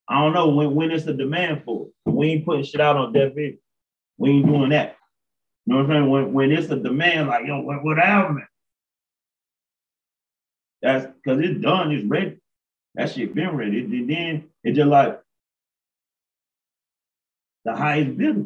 [0.08, 2.10] I don't know when when it's a demand for it.
[2.10, 3.56] We ain't putting shit out on Video.
[4.18, 4.96] We ain't doing that.
[5.66, 6.10] You know what I'm saying?
[6.10, 8.46] When when it's a demand, like yo, what, what album?
[10.82, 11.02] At?
[11.02, 12.38] That's because it's done, it's ready.
[12.94, 13.80] That shit been ready.
[13.80, 15.20] And then it's just like
[17.64, 18.44] the highest bidder.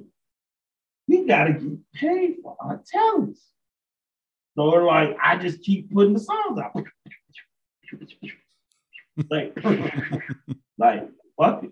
[1.08, 3.42] We gotta get paid for our talents.
[4.56, 6.74] So like, I just keep putting the songs out.
[9.30, 9.56] like,
[10.78, 11.70] like, fuck it.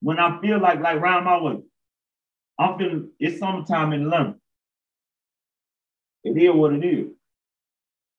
[0.00, 1.58] When I feel like like round my way,
[2.58, 4.40] I'm feeling it's summertime in London.
[6.24, 7.08] It is what it is.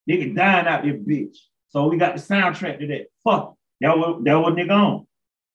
[0.10, 1.38] Nigga dying out this bitch.
[1.70, 3.08] So we got the soundtrack to that.
[3.24, 3.56] Fuck.
[3.80, 5.08] That was that was nigga on.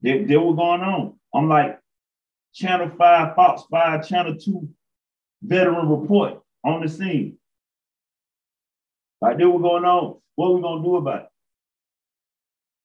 [0.02, 1.18] That, that was going on.
[1.34, 1.78] I'm like,
[2.54, 4.68] Channel 5, Fox 5, Channel 2
[5.42, 7.38] veteran report on the scene.
[9.20, 10.16] Like, that was going on.
[10.34, 11.28] What we gonna do about it?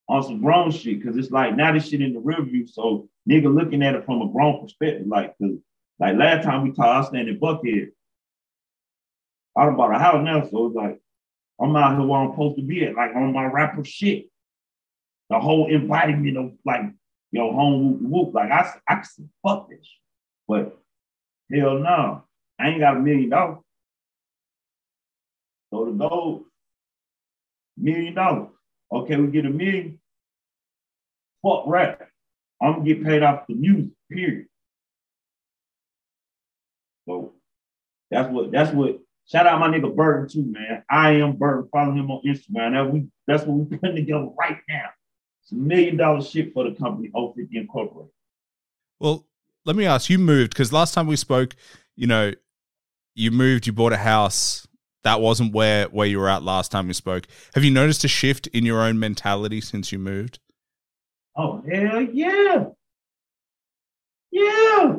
[0.10, 2.68] On some grown shit, because it's like now this shit in the rear view.
[2.68, 5.08] So nigga looking at it from a grown perspective.
[5.08, 5.58] Like, cause
[6.00, 7.90] like last time we talked, I was standing Buckhead.
[9.56, 11.00] I done bought a house now, so it's like
[11.62, 14.26] I'm out here where I'm supposed to be at, like on my rapper shit.
[15.30, 16.82] The whole embodiment of like,
[17.32, 18.34] yo, home whoop whoop.
[18.34, 19.88] Like I, I can fuck this.
[20.48, 20.78] But
[21.54, 22.24] hell no,
[22.60, 23.60] I ain't got a million dollars.
[25.72, 26.46] So the goal,
[27.78, 28.50] million dollars.
[28.92, 30.00] Okay, we get a million.
[31.44, 32.08] Fuck rap.
[32.62, 34.48] I'm gonna get paid off the music, period.
[37.08, 37.34] So
[38.10, 40.84] that's what that's what shout out my nigga Burton too, man.
[40.90, 41.70] I am Burton.
[41.72, 42.74] Follow him on Instagram.
[42.74, 44.90] That we that's what we're putting together right now.
[45.44, 48.12] It's a million dollar shit for the company, 050 Incorporated.
[49.00, 49.26] Well,
[49.66, 51.56] let me ask you moved because last time we spoke,
[51.96, 52.34] you know,
[53.16, 54.68] you moved, you bought a house.
[55.04, 57.28] That wasn't where where you were at last time we spoke.
[57.56, 60.40] Have you noticed a shift in your own mentality since you moved?
[61.36, 62.66] Oh hell yeah.
[64.32, 64.96] Yeah.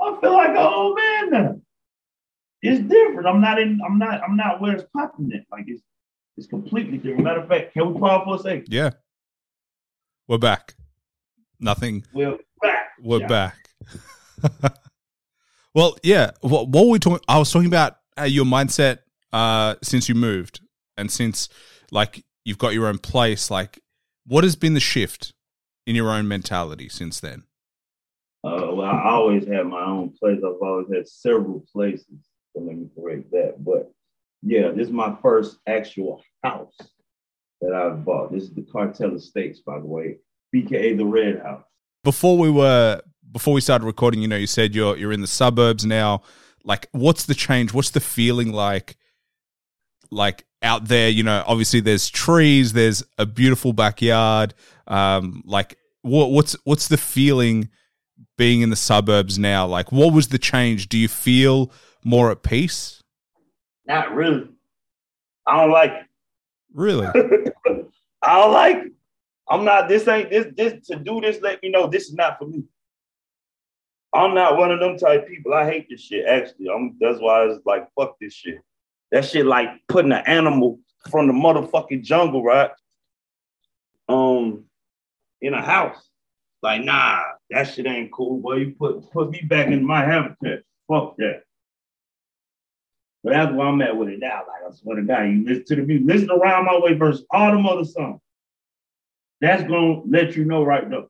[0.00, 1.60] I feel like an old man now.
[2.62, 3.26] It's different.
[3.26, 5.44] I'm not in, I'm not, I'm not where it's popping at.
[5.50, 5.82] Like it's
[6.36, 7.24] it's completely different.
[7.24, 8.66] Matter of fact, can we pause for a second?
[8.70, 8.90] Yeah.
[10.28, 10.74] We're back.
[11.60, 12.04] Nothing.
[12.12, 12.90] We're back.
[13.02, 13.26] We're Yeah.
[13.26, 13.68] back.
[15.74, 16.30] well, yeah.
[16.40, 17.24] What, what were we talking?
[17.28, 18.98] I was talking about uh, your mindset
[19.32, 20.60] uh, since you moved,
[20.96, 21.48] and since
[21.90, 23.50] like you've got your own place.
[23.50, 23.78] Like,
[24.26, 25.34] what has been the shift
[25.86, 27.42] in your own mentality since then?
[28.44, 30.38] Uh, well, I always had my own place.
[30.38, 32.06] I've always had several places.
[32.54, 33.64] So let me correct that.
[33.64, 33.92] But
[34.42, 36.74] yeah, this is my first actual house
[37.60, 38.32] that I've bought.
[38.32, 40.18] This is the Cartel Estates, by the way,
[40.54, 41.64] BKA the Red House.
[42.04, 45.26] Before we were before we started recording, you know, you said you're you're in the
[45.26, 46.22] suburbs now.
[46.64, 47.72] Like, what's the change?
[47.72, 48.96] What's the feeling like?
[50.10, 54.52] Like out there, you know, obviously there's trees, there's a beautiful backyard.
[54.86, 57.70] Um, like, what what's what's the feeling
[58.36, 59.66] being in the suburbs now?
[59.66, 60.88] Like, what was the change?
[60.88, 61.72] Do you feel
[62.04, 63.02] more at peace?
[63.86, 64.48] Not really.
[65.46, 66.06] I don't like it.
[66.74, 67.06] Really?
[68.22, 68.92] I don't like it.
[69.48, 72.38] I'm not, this ain't this this to do this, let me know this is not
[72.38, 72.64] for me.
[74.14, 75.54] I'm not one of them type people.
[75.54, 76.68] I hate this shit, actually.
[76.68, 78.60] I'm that's why it's like fuck this shit.
[79.10, 80.78] That shit like putting an animal
[81.10, 82.70] from the motherfucking jungle, right?
[84.08, 84.64] Um
[85.40, 86.08] in a house.
[86.62, 88.54] Like, nah, that shit ain't cool, boy.
[88.56, 90.62] You put put me back in my habitat.
[90.88, 91.42] Fuck that.
[93.22, 94.42] But that's where I'm at with it now.
[94.48, 96.94] Like I swear to God, you listen to the music, listen to Round My Way
[96.94, 98.20] versus all them other songs.
[99.40, 101.06] That's gonna let you know right now.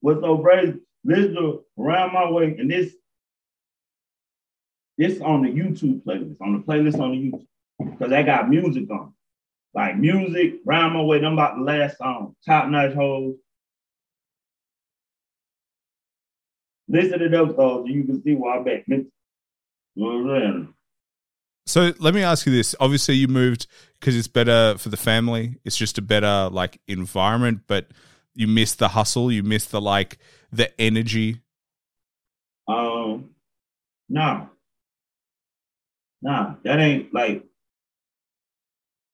[0.00, 0.78] What's so crazy?
[1.04, 2.94] Listen to Round My Way, and this
[4.96, 7.46] this on the YouTube playlist, on the playlist on the YouTube,
[7.92, 9.14] because I got music on.
[9.72, 13.36] Like music, Round My Way, them about the last song, Top Notch Hoes.
[16.88, 18.84] Listen to those songs, you can see why I'm at.
[19.94, 20.74] You know what I'm saying?
[21.66, 22.74] So let me ask you this.
[22.80, 23.66] Obviously, you moved
[23.98, 25.56] because it's better for the family.
[25.64, 27.88] It's just a better like environment, but
[28.34, 29.30] you miss the hustle.
[29.30, 30.18] You miss the like
[30.50, 31.42] the energy.
[32.66, 33.30] Um,
[34.08, 34.48] no,
[36.22, 37.44] nah, that ain't like.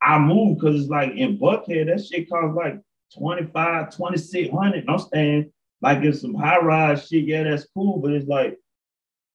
[0.01, 2.81] I moved because it's like in Buckhead, that shit costs like
[3.19, 4.85] 25, 2600.
[4.89, 7.25] I'm staying like in some high rise shit.
[7.25, 8.57] Yeah, that's cool, but it's like,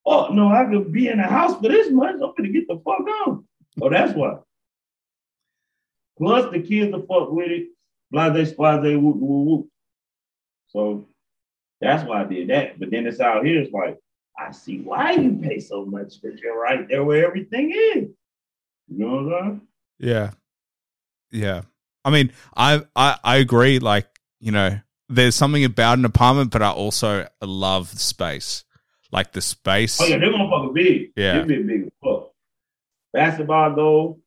[0.06, 2.16] oh no, I could be in a house for this much.
[2.16, 3.44] I'm gonna get the fuck out.
[3.82, 4.38] Oh, that's why.
[6.18, 7.70] Plus the kids are fuck with it.
[8.12, 9.68] Blase, blase, whoop, whoop, whoop.
[10.68, 11.08] So
[11.80, 12.80] that's why I did that.
[12.80, 13.98] But then it's out here, it's like,
[14.38, 18.10] I see why you pay so much because you're right there where everything is.
[18.88, 19.62] You know what I'm saying?
[20.00, 20.32] Yeah,
[21.32, 21.62] yeah.
[22.04, 23.80] I mean, I I I agree.
[23.80, 24.08] Like
[24.40, 28.64] you know, there's something about an apartment, but I also love space.
[29.12, 30.00] Like the space.
[30.00, 31.12] Oh yeah, they're gonna motherfucker big.
[31.16, 31.34] Yeah.
[31.34, 32.32] They're big, big as fuck.
[33.14, 34.20] Basketball goal,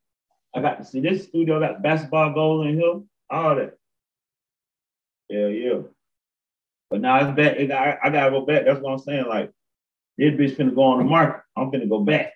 [0.54, 1.56] I got to see this studio.
[1.56, 3.78] I got basketball goals in here, all that.
[5.28, 5.80] Yeah, yeah.
[6.90, 7.56] But now it's back.
[7.56, 8.66] It got, I gotta go back.
[8.66, 9.26] That's what I'm saying.
[9.26, 9.50] Like
[10.18, 11.42] this bitch finna go on the market.
[11.56, 12.32] I'm finna go back.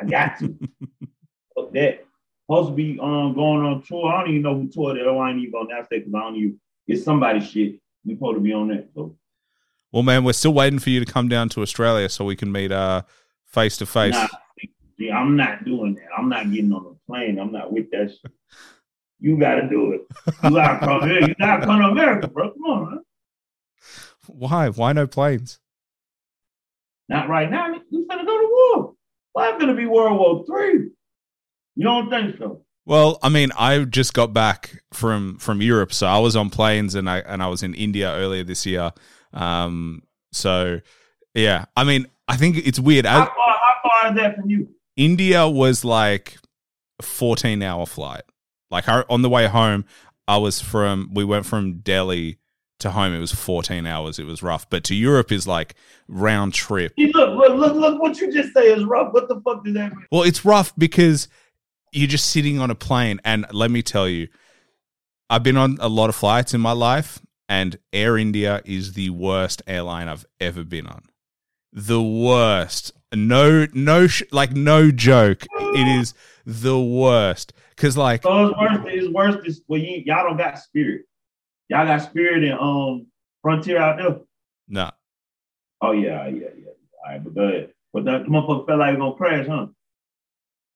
[0.00, 0.58] I got to.
[1.54, 2.04] Fuck that.
[2.46, 4.10] Supposed to be um going on tour.
[4.10, 5.06] I don't even know who tour that.
[5.06, 6.60] I ain't even on that because I don't even.
[6.86, 7.78] It's somebody shit.
[8.04, 8.88] We supposed to be on that.
[8.94, 9.16] So
[9.92, 12.52] Well, man, we're still waiting for you to come down to Australia so we can
[12.52, 13.02] meet uh
[13.46, 14.16] face to face.
[15.12, 16.08] I'm not doing that.
[16.16, 17.38] I'm not getting on a plane.
[17.38, 18.32] I'm not with that shit.
[19.20, 20.02] You gotta do it.
[20.44, 21.28] You gotta come here.
[21.28, 22.52] You gotta come to America, bro.
[22.52, 23.00] Come on, man.
[24.26, 24.68] Why?
[24.68, 25.58] Why no planes?
[27.08, 27.72] Not right now.
[27.72, 28.94] We finna go to war.
[29.32, 30.90] Why well, gonna be World War Three?
[31.74, 32.62] You don't think so?
[32.84, 36.94] Well, I mean, I just got back from from Europe, so I was on planes
[36.94, 38.92] and I and I was in India earlier this year.
[39.32, 40.80] Um, so
[41.34, 43.06] yeah, I mean, I think it's weird.
[43.06, 44.68] How far, how far is that from you?
[44.96, 46.38] India was like
[46.98, 48.22] a 14 hour flight.
[48.70, 49.84] Like I, on the way home,
[50.26, 52.38] I was from, we went from Delhi
[52.80, 53.14] to home.
[53.14, 54.18] It was 14 hours.
[54.18, 54.68] It was rough.
[54.68, 55.74] But to Europe is like
[56.06, 56.92] round trip.
[56.96, 59.12] Hey, look, look, look, look, what you just say is rough.
[59.12, 60.06] What the fuck does that mean?
[60.10, 61.28] Well, it's rough because
[61.92, 63.20] you're just sitting on a plane.
[63.24, 64.28] And let me tell you,
[65.30, 69.10] I've been on a lot of flights in my life, and Air India is the
[69.10, 71.04] worst airline I've ever been on.
[71.72, 72.92] The worst.
[73.14, 75.44] No, no, sh- like no joke.
[75.58, 77.52] It is the worst.
[77.76, 78.78] Cause like, so it's worse.
[78.86, 79.36] It's worse.
[79.44, 81.02] This well, you, y'all don't got spirit.
[81.68, 83.06] Y'all got spirit in um
[83.42, 84.18] Frontier out there.
[84.68, 84.90] No.
[85.80, 86.70] Oh yeah, yeah, yeah.
[87.06, 87.72] All right, but go ahead.
[87.92, 89.66] But that motherfucker felt like it was gonna crash, huh?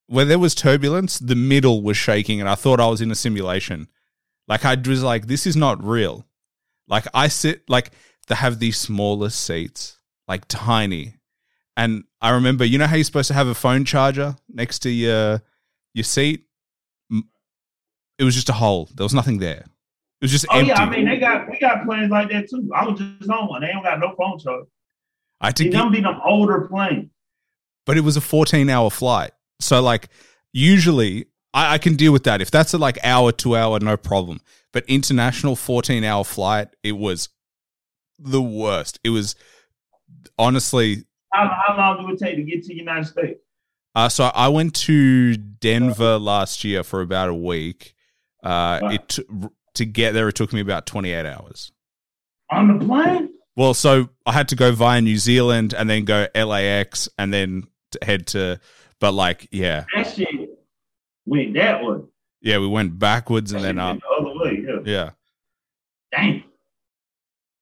[0.06, 3.14] When there was turbulence, the middle was shaking, and I thought I was in a
[3.14, 3.88] simulation.
[4.48, 6.26] Like I was like, this is not real.
[6.92, 7.90] Like I sit like
[8.28, 11.14] they have these smallest seats, like tiny.
[11.74, 14.90] And I remember, you know how you're supposed to have a phone charger next to
[14.90, 15.42] your
[15.94, 16.44] your seat?
[18.18, 18.90] It was just a hole.
[18.94, 19.64] There was nothing there.
[20.20, 20.68] It was just oh empty.
[20.68, 22.70] yeah, I mean they got we got planes like that too.
[22.76, 23.62] I was just on one.
[23.62, 24.66] They don't got no phone charge.
[25.40, 27.10] I think, them be them older planes.
[27.86, 29.32] but it was a 14 hour flight.
[29.60, 30.10] So like
[30.52, 32.40] usually I, I can deal with that.
[32.40, 34.40] If that's a like hour, two hour, no problem.
[34.72, 37.28] But international 14 hour flight, it was
[38.18, 38.98] the worst.
[39.04, 39.34] It was
[40.38, 43.40] honestly How, how long do it take to get to the United States?
[43.94, 47.94] Uh, so I went to Denver last year for about a week.
[48.42, 48.90] Uh, Wow.
[48.90, 49.18] it
[49.74, 51.72] to get there, it took me about twenty eight hours.
[52.50, 53.30] On the plane?
[53.56, 57.64] Well, so I had to go via New Zealand and then go LAX and then
[58.02, 58.58] head to.
[58.98, 60.28] But like, yeah, That shit
[61.38, 62.00] went that way.
[62.40, 63.98] yeah, we went backwards and then up.
[63.98, 64.64] the other way.
[64.66, 64.80] Yeah.
[64.84, 65.10] Yeah,
[66.12, 66.44] Dang.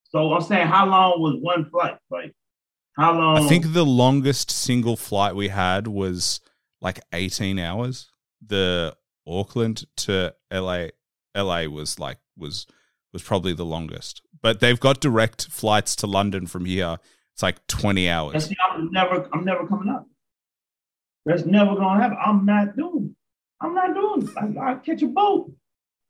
[0.09, 1.97] So I'm saying, how long was one flight?
[2.09, 2.33] Like,
[2.97, 3.37] how long?
[3.37, 6.41] I think the longest single flight we had was
[6.81, 8.11] like eighteen hours.
[8.45, 10.87] The Auckland to LA,
[11.35, 12.67] LA was like was
[13.13, 14.21] was probably the longest.
[14.41, 16.97] But they've got direct flights to London from here.
[17.33, 18.47] It's like twenty hours.
[18.47, 20.07] see, I'm never, I'm never coming up.
[21.25, 22.17] That's never gonna happen.
[22.25, 23.15] I'm not doing.
[23.61, 24.27] I'm not doing.
[24.27, 24.57] it.
[24.57, 25.51] I, I catch a boat.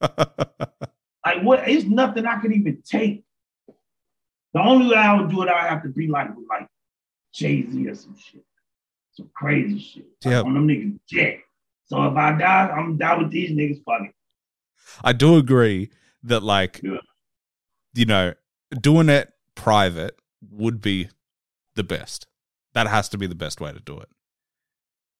[1.24, 1.70] Like what?
[1.70, 3.24] It's nothing I could even take.
[4.56, 6.68] The only way I would do it, I have to be like like
[7.32, 8.44] Jay Z or some shit,
[9.14, 10.06] some crazy shit.
[10.26, 10.42] Like Yeah.
[10.42, 11.38] on them niggas jet.
[11.86, 13.84] So if I die, I'm down with these niggas.
[13.86, 14.16] Fuck it.
[15.04, 15.92] I do agree
[16.24, 16.98] that like Yeah.
[17.94, 18.34] you know
[18.72, 21.08] doing it private would be
[21.76, 22.26] the best.
[22.74, 24.10] That has to be the best way to do it.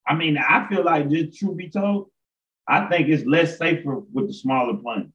[0.08, 2.10] I mean, I feel like just truth be told,
[2.68, 5.14] I think it's less safer with the smaller plane.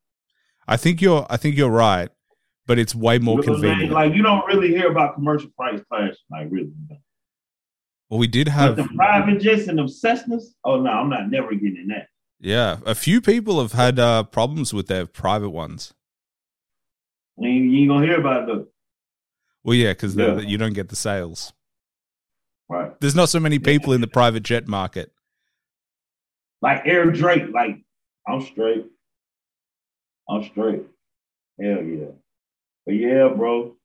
[0.69, 2.09] I think you're I think you're right,
[2.67, 3.73] but it's way more You know what I'm saying?
[3.75, 3.93] convenient.
[3.95, 6.71] Like you don't really hear about commercial price class, like really.
[8.11, 11.53] well, we did But have the private jets and Cessnas, oh no, I'm not never
[11.55, 12.09] getting in that.
[12.41, 15.95] yeah, a few people have had uh, problems with their private ones.
[17.39, 18.67] You ain't, you ain't gonna hear about it though.
[19.63, 20.39] Well, yeah, because Yeah.
[20.39, 21.53] you don't get the sales.
[22.69, 22.99] Right.
[23.01, 25.13] There's not so many people in the private jet market.
[26.67, 27.79] Like Air Drake, like
[28.27, 28.87] I'm straight.
[30.29, 30.83] I'm straight.
[31.61, 32.11] Hell yeah.
[32.85, 33.77] But yeah, bro.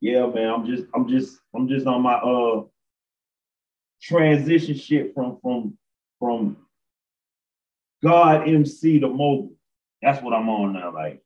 [0.00, 0.48] Yeah, man.
[0.48, 2.62] I'm just I'm just I'm just on my uh
[4.00, 5.76] transition shit from from
[6.18, 6.56] from
[8.02, 9.52] God MC to mobile.
[10.00, 10.94] That's what I'm on now.
[10.94, 11.22] Like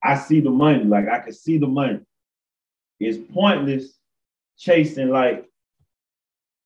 [0.00, 0.84] I see the money.
[0.84, 1.98] Like I can see the money.
[3.00, 3.98] It's pointless
[4.58, 5.44] chasing like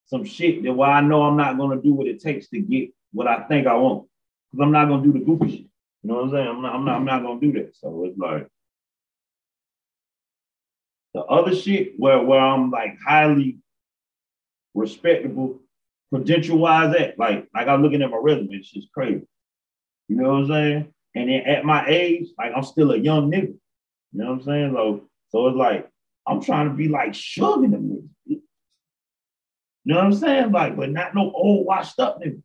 [0.05, 2.91] some shit that why I know I'm not gonna do what it takes to get
[3.13, 4.09] what I think I want.
[4.51, 5.61] Because I'm not gonna do the goofy shit.
[6.03, 6.49] You know what I'm saying?
[6.49, 7.77] I'm not, I'm not, I'm not gonna do that.
[7.77, 8.49] So it's like
[11.15, 13.59] the other shit where where I'm like highly
[14.75, 15.61] respectable,
[16.13, 19.27] credential wise at, like like I'm looking at my resume, it's just crazy.
[20.09, 20.95] You know what I'm saying?
[21.15, 23.49] And then at my age, like I'm still a young nigga.
[23.49, 23.59] You
[24.13, 24.73] know what I'm saying?
[24.75, 25.89] So, so it's like
[26.27, 28.41] I'm trying to be like shoving them niggas.
[29.85, 30.53] You know what I'm saying?
[30.53, 32.43] Like, but not no old washed up nigga.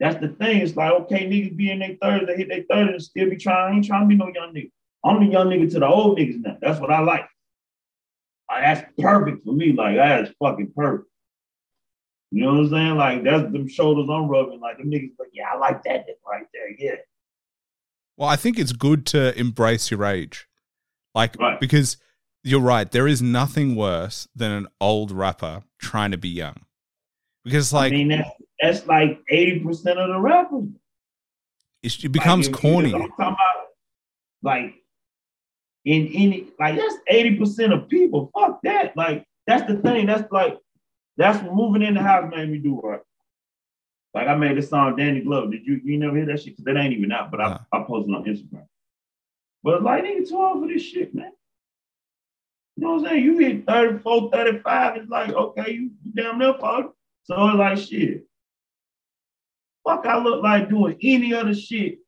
[0.00, 0.60] That's the thing.
[0.62, 3.36] It's like, okay, niggas be in their thirties, they hit their thirties and still be
[3.36, 3.72] trying.
[3.72, 4.70] I ain't trying to be no young nigga.
[5.04, 6.56] I'm the young nigga to the old niggas now.
[6.60, 7.26] That's what I like.
[8.50, 9.72] Like, that's perfect for me.
[9.72, 11.08] Like, that's fucking perfect.
[12.30, 12.96] You know what I'm saying?
[12.96, 14.60] Like, that's them shoulders I'm rubbing.
[14.60, 16.70] Like, them niggas, like, yeah, I like that nigga right there.
[16.78, 16.96] Yeah.
[18.16, 20.46] Well, I think it's good to embrace your age.
[21.14, 21.58] Like, Right.
[21.60, 21.96] because
[22.44, 26.56] you're right, there is nothing worse than an old rapper trying to be young.
[27.48, 28.30] Because, like, I mean, that's,
[28.60, 29.64] that's like 80%
[29.96, 30.68] of the rappers.
[31.82, 32.92] it becomes Like, corny.
[32.92, 33.36] I'm talking about,
[34.42, 34.74] like,
[35.86, 38.30] in any, like, that's 80% of people.
[38.38, 38.94] Fuck that.
[38.98, 40.04] Like, that's the thing.
[40.04, 40.58] That's like,
[41.16, 43.00] that's what moving in the house made me do, right?
[44.12, 45.50] Like, I made this song, Danny Glover.
[45.50, 46.52] Did you, you never hear that shit?
[46.56, 48.66] Because that ain't even out, but I, I posted on Instagram.
[49.62, 51.32] But, like, nigga, too old for this shit, man.
[52.76, 53.24] You know what I'm saying?
[53.24, 56.88] You hit 34, 35, it's like, okay, you you damn near 40.
[57.28, 58.24] So it's like, shit.
[59.86, 61.98] Fuck, I look like doing any other shit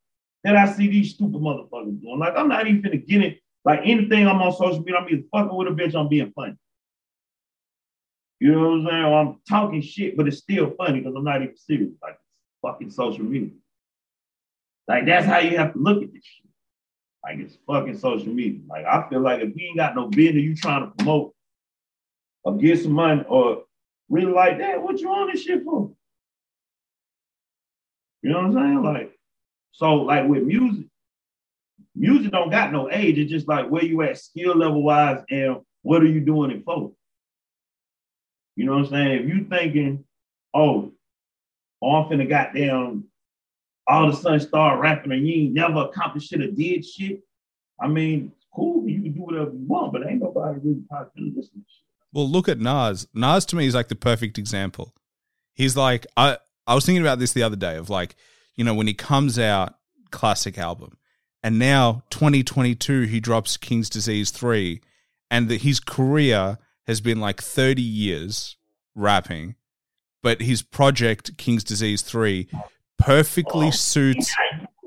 [0.45, 2.19] that I see these stupid motherfuckers doing.
[2.19, 3.41] Like, I'm not even finna get it.
[3.65, 6.55] Like, anything I'm on social media, I'm either fucking with a bitch, I'm being funny.
[8.39, 9.05] You know what I'm saying?
[9.05, 11.93] I'm talking shit, but it's still funny because I'm not even serious.
[12.03, 12.19] Like,
[12.63, 13.51] fucking social media.
[14.89, 16.47] Like, that's how you have to look at this shit.
[17.23, 18.61] Like, it's fucking social media.
[18.67, 21.35] Like, I feel like if you ain't got no business you trying to promote
[22.43, 23.65] or get some money or
[24.11, 25.91] really like that, what you on this shit for?
[28.23, 28.83] You know what I'm saying?
[28.83, 29.13] Like,
[29.73, 30.87] so like with music,
[31.95, 33.19] music don't got no age.
[33.19, 36.65] It's just like where you at skill level wise and what are you doing it
[36.65, 36.93] for?
[38.57, 39.23] You know what I'm saying?
[39.23, 40.05] If you thinking,
[40.53, 40.93] oh,
[41.81, 43.05] oh I'm finna goddamn
[43.87, 47.23] all of a sudden start rapping and you ain't never accomplished shit or did shit.
[47.81, 51.65] I mean, cool, you can do whatever you want, but ain't nobody really probably listening
[51.65, 51.90] to shit.
[52.13, 53.07] Well, look at Nas.
[53.15, 54.95] Nas to me is like the perfect example.
[55.55, 58.17] He's like I I was thinking about this the other day of like,
[58.57, 59.75] you know, when he comes out
[60.11, 60.97] classic album
[61.43, 64.81] and now 2022 he drops King's Disease 3
[65.31, 68.57] and that his career has been like 30 years
[68.97, 69.55] rapping,
[70.23, 72.49] but his project King's Disease 3
[72.99, 74.35] perfectly oh, suits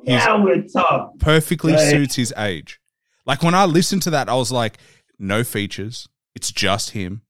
[0.05, 1.19] his Now we're talking.
[1.19, 2.80] perfectly suits his age.
[3.26, 4.78] Like when I listened to that, I was like,
[5.17, 6.09] no features.
[6.36, 7.22] It's just him.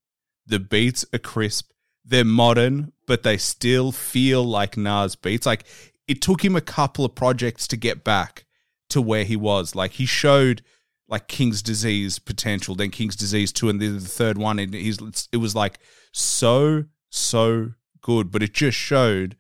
[0.46, 1.72] The beats are crisp.
[2.06, 5.46] They're modern, but they still feel like Nas beats.
[5.46, 5.66] Like
[6.08, 8.46] it took him a couple of projects to get back
[8.90, 9.76] to where he was.
[9.76, 10.62] Like he showed
[11.08, 14.60] like King's Disease potential, then King's Disease 2, and then the third one.
[14.60, 15.00] And he's
[15.32, 15.80] it was like
[16.12, 18.32] so, so good.
[18.32, 19.38] But it just showed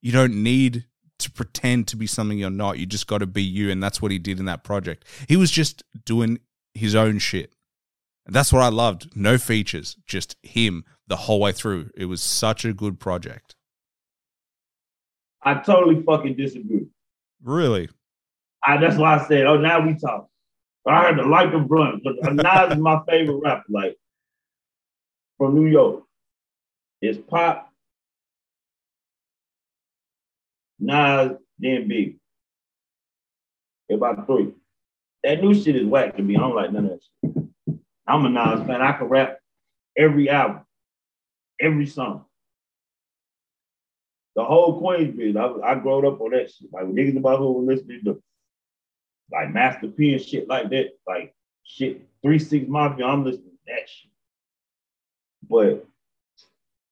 [0.00, 0.86] you don't need
[1.18, 2.78] to pretend to be something you're not.
[2.78, 5.04] You just got to be you, and that's what he did in that project.
[5.28, 6.40] He was just doing
[6.74, 7.54] his own shit.
[8.26, 9.14] And that's what I loved.
[9.16, 11.90] No features, just him the whole way through.
[11.96, 13.54] It was such a good project.
[15.42, 16.86] I totally fucking disagree.
[17.42, 17.90] Really?
[18.66, 20.28] I, that's why I said, oh, now we talk.
[20.86, 23.96] I heard the like of Brunt, but uh, Nas is my favorite rapper, like
[25.38, 26.02] from New York.
[27.00, 27.70] It's Pop,
[30.78, 32.16] Nas, then Big.
[33.90, 34.52] About three.
[35.22, 36.36] That new shit is whack to me.
[36.36, 37.43] I don't like none of that shit.
[38.06, 38.82] I'm a Nas fan.
[38.82, 39.38] I can rap
[39.96, 40.62] every album,
[41.60, 42.24] every song.
[44.36, 46.72] The whole Queensbridge, I, I growed up on that shit.
[46.72, 48.20] Like niggas about who were listening to
[49.30, 53.06] like Master P and shit like that, like shit, three six mafia.
[53.06, 54.10] I'm listening to that shit.
[55.48, 55.86] But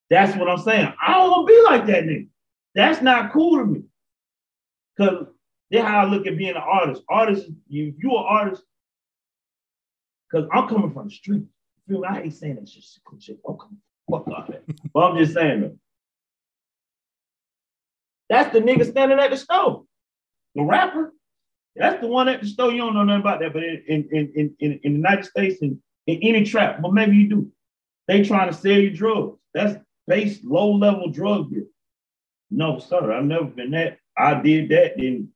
[0.08, 0.92] that's what I'm saying.
[1.04, 2.28] I don't want to be like that nigga.
[2.74, 3.82] That's not cool to me.
[4.98, 5.26] Cause
[5.70, 7.02] that's how I look at being an artist.
[7.08, 8.62] Artist, you you an artist.
[10.32, 11.44] Cause I'm coming from the street.
[11.86, 12.08] Feel me?
[12.08, 12.84] I hate saying that shit.
[13.20, 13.38] Shit.
[13.46, 13.78] I'm coming.
[14.10, 14.62] Fuck all that.
[14.92, 15.78] but I'm just saying though.
[18.30, 19.84] That's the nigga standing at the stove.
[20.54, 21.12] The rapper.
[21.76, 22.72] That's the one at the store.
[22.72, 25.60] You don't know nothing about that, but in in in in, in the United States
[25.62, 27.52] and in any trap, but maybe you do.
[28.08, 29.38] They trying to sell you drugs.
[29.54, 31.64] That's base low level drug deal.
[32.50, 33.98] No, sir, I've never been that.
[34.16, 35.28] I did that, then.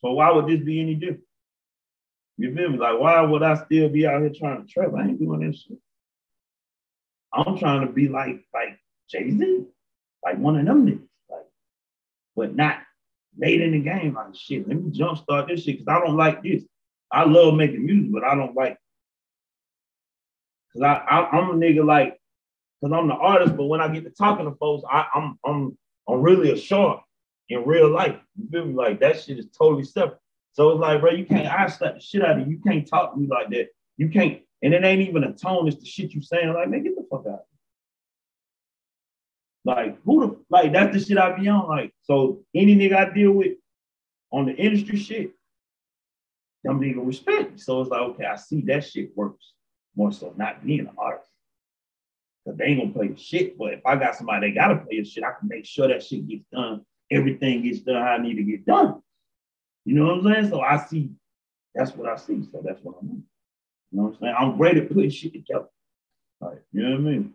[0.00, 1.22] So why would this be any different?
[2.36, 2.76] You feel?
[2.76, 4.92] Like, why would I still be out here trying to trap?
[4.96, 5.78] I ain't doing that shit.
[7.32, 8.78] I'm trying to be like like
[9.08, 9.64] Jay Z,
[10.24, 11.46] like one of them niggas, like,
[12.36, 12.80] but not
[13.38, 14.14] late in the game.
[14.14, 16.62] Like shit, let me jumpstart this shit because I don't like this.
[17.10, 18.78] I love making music, but I don't like.
[20.72, 22.18] Cause I, I I'm a nigga like,
[22.82, 25.78] cause I'm the artist, but when I get to talking to folks, I, I'm I'm
[26.08, 27.02] I'm really a shark
[27.48, 28.16] in real life.
[28.36, 28.74] You feel me?
[28.74, 30.18] Like that shit is totally separate.
[30.52, 32.54] So it's like, bro, you can't I slap the shit out of you.
[32.54, 33.68] You can't talk to me like that.
[33.96, 36.52] You can't, and it ain't even a tone, it's the shit you saying.
[36.52, 37.44] Like, man, get the fuck out.
[39.64, 41.68] Like, who the like that's the shit I be on.
[41.68, 43.56] Like, so any nigga I deal with
[44.30, 45.30] on the industry shit,
[46.64, 47.58] them nigga respect me.
[47.58, 49.52] So it's like, okay, I see that shit works
[49.96, 51.28] more so not being an artist.
[52.44, 53.56] Cause they ain't gonna play the shit.
[53.56, 56.02] But if I got somebody that gotta play the shit, I can make sure that
[56.02, 56.84] shit gets done.
[57.10, 59.00] Everything gets done how I need to get done.
[59.84, 60.50] You know what I'm saying?
[60.50, 61.10] So I see,
[61.74, 62.42] that's what I see.
[62.50, 63.24] So that's what I'm doing.
[63.90, 64.34] You know what I'm saying?
[64.38, 65.68] I'm great at putting shit together.
[66.40, 67.34] Like, you know what I mean?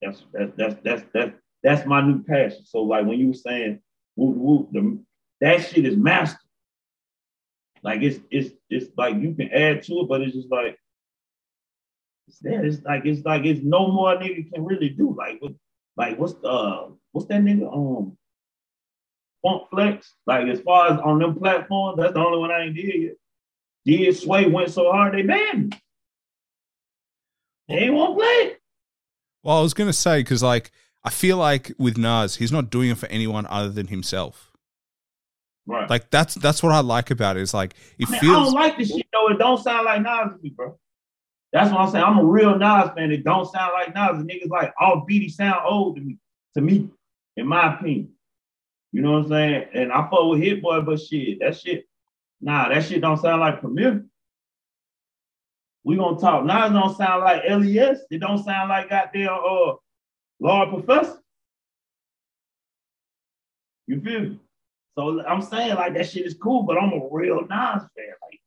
[0.00, 2.64] That's that's that's that's that's that's my new passion.
[2.64, 3.80] So like when you were saying
[4.16, 4.98] whoop, whoop, the,
[5.40, 6.38] that shit is master.
[7.82, 10.76] Like it's it's it's like you can add to it, but it's just like
[12.28, 12.64] it's there.
[12.64, 15.14] It's like it's like it's no more nigga can really do.
[15.16, 15.52] Like what
[15.96, 18.16] like what's the uh, what's that nigga um
[19.42, 20.14] Funk Flex?
[20.26, 23.14] Like as far as on them platforms, that's the only one I ain't did yet.
[23.84, 25.78] Did Sway went so hard they banned me.
[27.68, 28.56] They ain't want to play.
[29.42, 30.70] Well, I was gonna say because like
[31.04, 34.52] I feel like with Nas, he's not doing it for anyone other than himself.
[35.66, 35.88] Right.
[35.88, 37.42] Like that's that's what I like about it.
[37.42, 39.28] Is like it I, mean, I don't like this shit though.
[39.30, 40.78] It don't sound like Nas to me, bro.
[41.52, 42.04] That's what I'm saying.
[42.04, 43.12] I'm a real Nas fan.
[43.12, 44.18] It don't sound like Nas.
[44.18, 46.18] The niggas like all beaty sound old to me.
[46.54, 46.88] To me,
[47.36, 48.10] in my opinion.
[48.92, 49.68] You know what I'm saying?
[49.74, 51.86] And I fuck with Hit Boy, but shit, that shit,
[52.40, 54.04] nah, that shit don't sound like Premier.
[55.82, 56.44] We gonna talk.
[56.44, 58.00] Nas don't sound like LES.
[58.10, 59.74] It don't sound like goddamn uh
[60.38, 61.18] Large Professor.
[63.86, 64.40] You feel me?
[64.96, 68.14] So I'm saying like that shit is cool, but I'm a real Nas fan.
[68.22, 68.40] Like,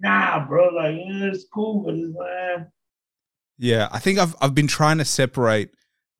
[0.00, 2.68] nah, bro, like yeah, it's cool, but it's like
[3.58, 3.88] yeah.
[3.92, 5.70] I think I've I've been trying to separate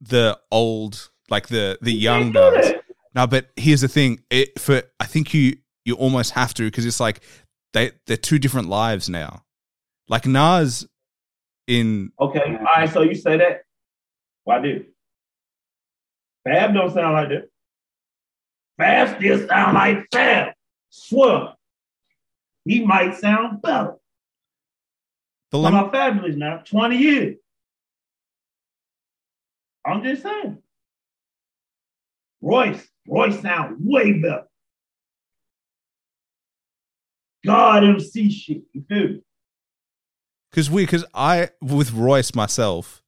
[0.00, 2.74] the old like the the young Nas.
[3.16, 3.20] That.
[3.20, 4.20] No, but here's the thing.
[4.30, 7.20] It for I think you you almost have to because it's like
[7.72, 9.42] they they're two different lives now.
[10.08, 10.86] Like Nas
[11.66, 13.62] in Okay, all right, so you say that.
[14.44, 14.84] Why do
[16.44, 17.48] Fab don't sound like that.
[18.78, 20.52] Fab still sound like Fab.
[20.90, 21.54] Swear.
[22.64, 23.94] He might sound better.
[25.50, 27.36] the lem- are fabulous now, 20 years.
[29.84, 30.58] I'm just saying.
[32.40, 34.44] Royce, Royce sound way better.
[37.44, 39.22] God MC shit, you feel me?
[40.56, 43.02] because we because I with Royce myself,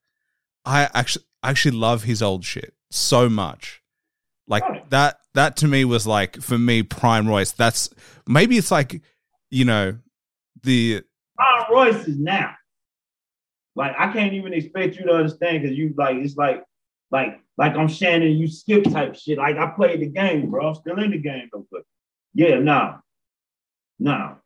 [0.67, 3.83] I actually actually love his old shit so much.
[4.47, 7.53] Like that that to me was like for me prime Royce.
[7.53, 7.89] That's
[8.27, 9.01] maybe it's like
[9.51, 9.97] you know
[10.63, 11.03] the
[11.39, 12.55] Ron Royce is now.
[13.75, 16.65] Like I can't even expect you to understand because you like it's like
[17.11, 19.39] like like I'm Shannon, you skip type shit.
[19.39, 20.69] Like I played the game, bro.
[20.69, 21.83] I'm still in the game though, but
[22.33, 22.99] yeah, nah,
[23.99, 24.37] nah.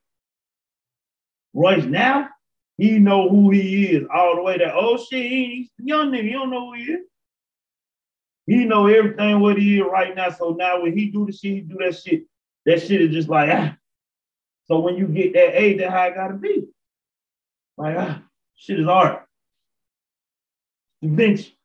[1.52, 2.30] Royce now,
[2.78, 4.56] he know who he is all the way.
[4.56, 6.24] That oh shit, he's young nigga.
[6.24, 7.06] He don't know who he is.
[8.46, 10.30] He know everything what he is right now.
[10.30, 12.24] So now when he do the shit, he do that shit.
[12.64, 13.76] That shit is just like ah.
[14.64, 16.66] So when you get that age, that's how it gotta be.
[17.76, 18.22] Like, ah,
[18.56, 19.26] shit is art.
[21.02, 21.58] Vinci.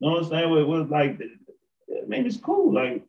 [0.00, 0.52] You know what I'm saying?
[0.58, 2.74] It was like, I mean, it's cool.
[2.74, 3.04] Like,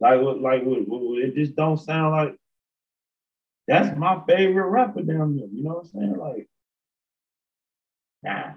[0.00, 2.36] like, like, it just don't sound like.
[3.66, 5.46] That's my favorite rapper down there.
[5.52, 6.16] You know what I'm saying?
[6.16, 6.48] Like,
[8.22, 8.52] nah.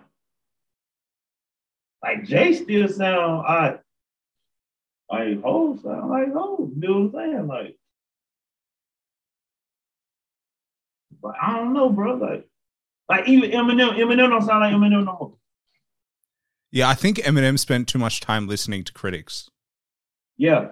[2.02, 3.78] Like Jay still sound I
[5.10, 6.72] like Hov sound like Hov.
[6.76, 7.48] You know what I'm saying?
[7.48, 7.78] Like,
[11.22, 12.16] but I don't know, bro.
[12.16, 12.48] Like,
[13.10, 15.34] like even Eminem, Eminem don't sound like Eminem no more.
[16.72, 16.90] Yeah.
[16.90, 19.50] I think Eminem spent too much time listening to critics.
[20.38, 20.70] Yeah,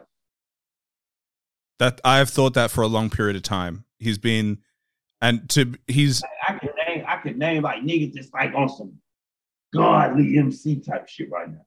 [1.77, 3.85] That I have thought that for a long period of time.
[3.99, 4.59] He's been
[5.21, 8.93] and to he's I could name, I could name like niggas just like on some
[9.73, 11.65] godly MC type shit right now.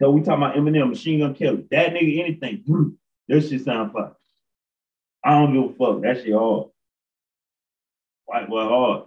[0.00, 2.92] So we talking about Eminem, Machine Gun Kelly, that nigga, anything, brr,
[3.28, 4.12] that shit sound fun.
[5.24, 6.02] I don't give a fuck.
[6.02, 6.68] That shit hard.
[8.24, 9.02] White boy hard.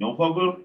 [0.00, 0.64] Don't fuck with him?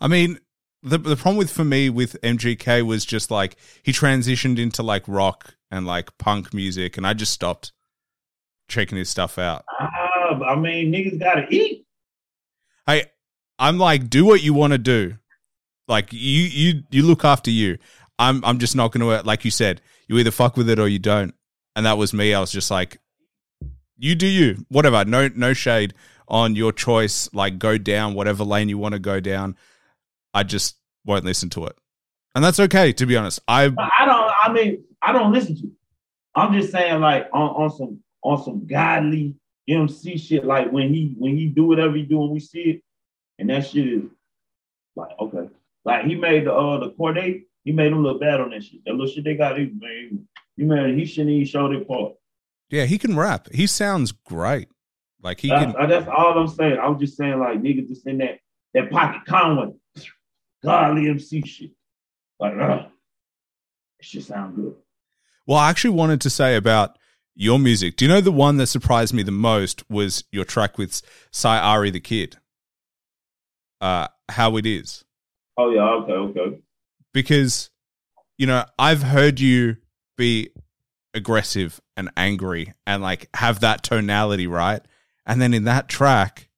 [0.00, 0.38] I mean,
[0.82, 5.04] the the problem with for me with MGK was just like he transitioned into like
[5.06, 7.72] rock and like punk music, and I just stopped
[8.68, 9.64] checking his stuff out.
[10.38, 11.86] But I mean, niggas gotta eat.
[12.86, 13.06] Hey,
[13.58, 15.16] I'm like, do what you want to do.
[15.88, 17.78] Like you, you, you look after you.
[18.18, 19.26] I'm, I'm just not going to.
[19.26, 21.34] Like you said, you either fuck with it or you don't.
[21.76, 22.34] And that was me.
[22.34, 22.98] I was just like,
[23.96, 24.64] you do you.
[24.68, 25.04] Whatever.
[25.04, 25.94] No, no shade
[26.28, 27.32] on your choice.
[27.32, 29.56] Like go down whatever lane you want to go down.
[30.32, 31.76] I just won't listen to it,
[32.34, 32.92] and that's okay.
[32.94, 34.32] To be honest, I I don't.
[34.44, 35.66] I mean, I don't listen to.
[35.66, 35.72] It.
[36.34, 39.36] I'm just saying, like on, on some on some godly
[39.68, 40.44] MC shit.
[40.44, 42.82] Like when he when he do whatever he do and we see it,
[43.38, 44.02] and that shit is
[44.96, 45.48] like okay.
[45.84, 48.80] Like he made the uh the Corday, he made them look bad on that shit.
[48.84, 50.18] That little shit they got, he made.
[50.56, 50.96] He made.
[50.98, 52.14] He shouldn't even show their part.
[52.70, 53.48] yeah, he can rap.
[53.52, 54.68] He sounds great.
[55.24, 55.82] Like he That's, can.
[55.82, 56.78] uh, that's all I'm saying.
[56.78, 58.38] I'm just saying, like niggas just in that
[58.74, 59.72] that pocket Conway,
[60.62, 61.70] godly MC shit.
[62.38, 62.86] Like, uh,
[63.98, 64.74] it should sound good.
[65.46, 66.98] Well, I actually wanted to say about
[67.34, 67.96] your music.
[67.96, 71.00] Do you know the one that surprised me the most was your track with
[71.30, 72.36] Sy Ari Da Kid?
[73.80, 75.04] Uh, How It Is.
[75.56, 76.58] Oh yeah, okay, okay.
[77.12, 77.70] Because,
[78.36, 79.76] you know, I've heard you
[80.18, 80.50] be
[81.14, 84.82] aggressive and angry and like have that tonality, right?
[85.26, 86.48] And then in that track,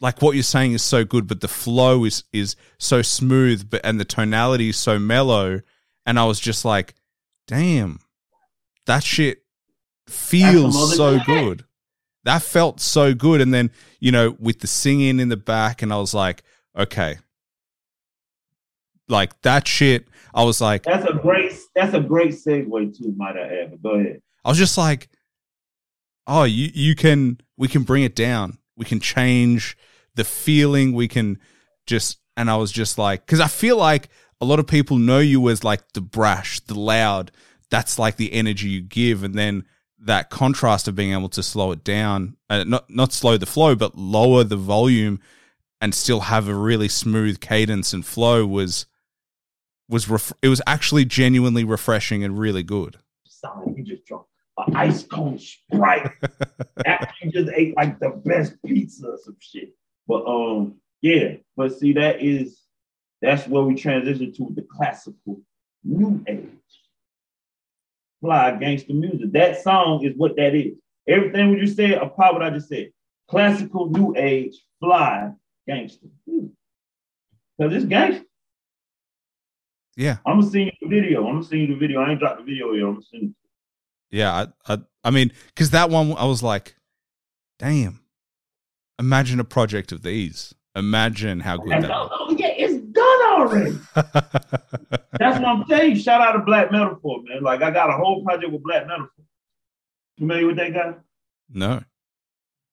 [0.00, 3.80] like what you're saying is so good, but the flow is is so smooth, but
[3.84, 5.60] and the tonality is so mellow.
[6.06, 6.94] And I was just like,
[7.46, 8.00] damn,
[8.86, 9.42] that shit
[10.06, 11.64] feels so good.
[12.24, 13.40] That felt so good.
[13.40, 13.70] And then,
[14.00, 16.42] you know, with the singing in the back, and I was like,
[16.76, 17.18] okay.
[19.08, 21.52] Like that shit, I was like, That's a great.
[21.74, 23.14] That's a great segue too.
[23.16, 23.70] Might I add?
[23.70, 24.20] But go ahead.
[24.44, 25.08] I was just like,
[26.28, 28.58] oh, you you can we can bring it down.
[28.76, 29.76] We can change
[30.14, 30.92] the feeling.
[30.92, 31.38] We can
[31.86, 34.08] just and I was just like, because I feel like
[34.40, 37.32] a lot of people know you as like the brash, the loud.
[37.70, 39.64] That's like the energy you give, and then
[39.98, 43.74] that contrast of being able to slow it down, uh, not not slow the flow,
[43.74, 45.20] but lower the volume,
[45.80, 48.86] and still have a really smooth cadence and flow was
[49.88, 52.98] was ref- it was actually genuinely refreshing and really good.
[53.26, 54.27] Sound you just drunk
[54.66, 56.10] an ice cold sprite
[56.86, 59.74] after you just ate like the best pizza or some shit.
[60.06, 61.36] But um, yeah.
[61.56, 62.60] But see, that is
[63.20, 65.40] that's where we transition to the classical
[65.84, 66.48] new age.
[68.20, 69.32] Fly gangster music.
[69.32, 70.74] That song is what that is.
[71.06, 72.90] Everything what you said, apart what I just said.
[73.28, 75.32] Classical new age, fly
[75.66, 76.08] gangster.
[76.26, 78.24] Because it's gangster.
[79.96, 81.26] Yeah, I'm gonna send you the video.
[81.26, 82.00] I'm gonna send you the video.
[82.00, 82.86] I ain't dropped the video yet.
[82.86, 83.30] I'm gonna send it.
[84.10, 86.76] Yeah, I, I, I mean, because that one, I was like,
[87.58, 88.00] damn.
[88.98, 90.54] Imagine a project of these.
[90.74, 91.90] Imagine how good that.
[91.90, 93.78] oh, oh, yeah, it's done already.
[93.94, 95.96] That's what I'm you.
[95.96, 97.42] Shout out to Black Metaphor, man.
[97.42, 99.10] Like I got a whole project with Black Metaphor.
[100.18, 100.94] Familiar with that guy?
[101.48, 101.80] no,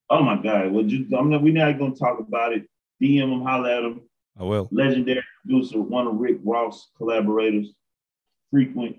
[0.08, 0.70] Oh my God.
[0.72, 2.68] Well, just, I'm not, we're not gonna talk about it.
[3.02, 4.00] DM him, holler at him.
[4.38, 4.68] I will.
[4.70, 7.72] Legendary producer, one of Rick Ross collaborators,
[8.50, 8.96] frequent.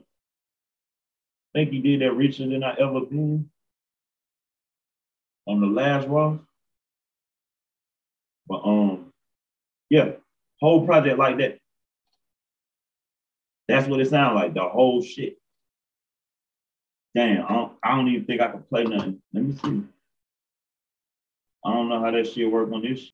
[1.53, 3.49] Think he did that richer than I ever been
[5.47, 6.39] on the last Ross.
[8.47, 9.13] But um,
[9.89, 10.11] yeah,
[10.59, 11.59] whole project like that.
[13.67, 14.53] That's what it sounds like.
[14.53, 15.37] The whole shit.
[17.15, 19.21] Damn, I don't, I don't even think I can play nothing.
[19.33, 19.83] Let me see.
[21.65, 23.11] I don't know how that shit work on this.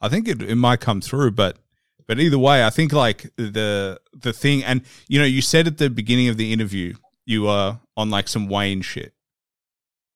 [0.00, 1.58] I think it, it might come through, but
[2.06, 5.78] but either way, I think like the the thing, and you know, you said at
[5.78, 6.94] the beginning of the interview
[7.26, 9.14] you were on like some Wayne shit,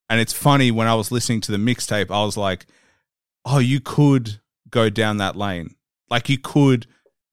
[0.09, 2.67] and it's funny when I was listening to the mixtape, I was like,
[3.45, 4.41] oh, you could
[4.71, 5.75] go down that lane,
[6.11, 6.87] like you could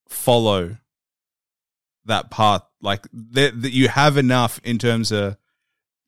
[0.07, 0.77] follow
[2.05, 5.37] that path, like that you have enough in terms of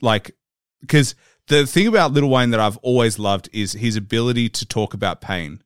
[0.01, 0.35] like
[0.81, 1.15] because
[1.47, 5.21] the thing about Little Wayne that I've always loved is his ability to talk about
[5.21, 5.61] pain.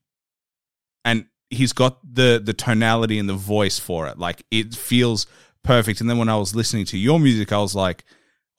[1.04, 4.18] And he's got the the tonality and the voice for it.
[4.18, 5.26] Like it feels
[5.64, 6.02] perfect.
[6.02, 8.04] And then when I was listening to your music, I was like,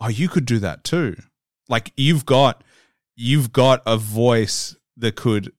[0.00, 1.16] oh, you could do that too.
[1.68, 2.62] Like you've got
[3.14, 5.52] you've got a voice that could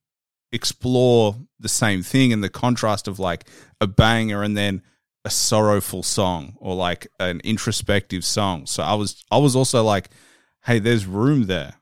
[0.52, 3.48] explore the same thing and the contrast of like
[3.82, 4.82] a banger and then
[5.26, 8.66] a sorrowful song or like an introspective song.
[8.66, 10.10] So I was I was also like,
[10.66, 11.76] hey, there's room there.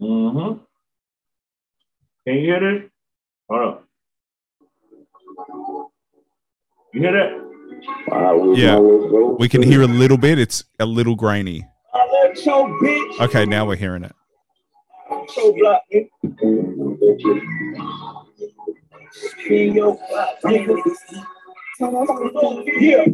[0.00, 0.58] Mm-hmm.
[2.26, 2.90] Can you hear this?
[3.48, 3.88] Hold up.
[6.92, 7.51] You hear that?
[8.56, 8.78] Yeah.
[8.78, 10.38] We can hear a little bit.
[10.38, 11.66] It's a little grainy.
[13.20, 14.14] Okay, now we're hearing it.
[15.28, 16.08] So block it.
[19.48, 19.98] In your
[20.44, 20.78] nigga.
[21.80, 23.04] Yeah.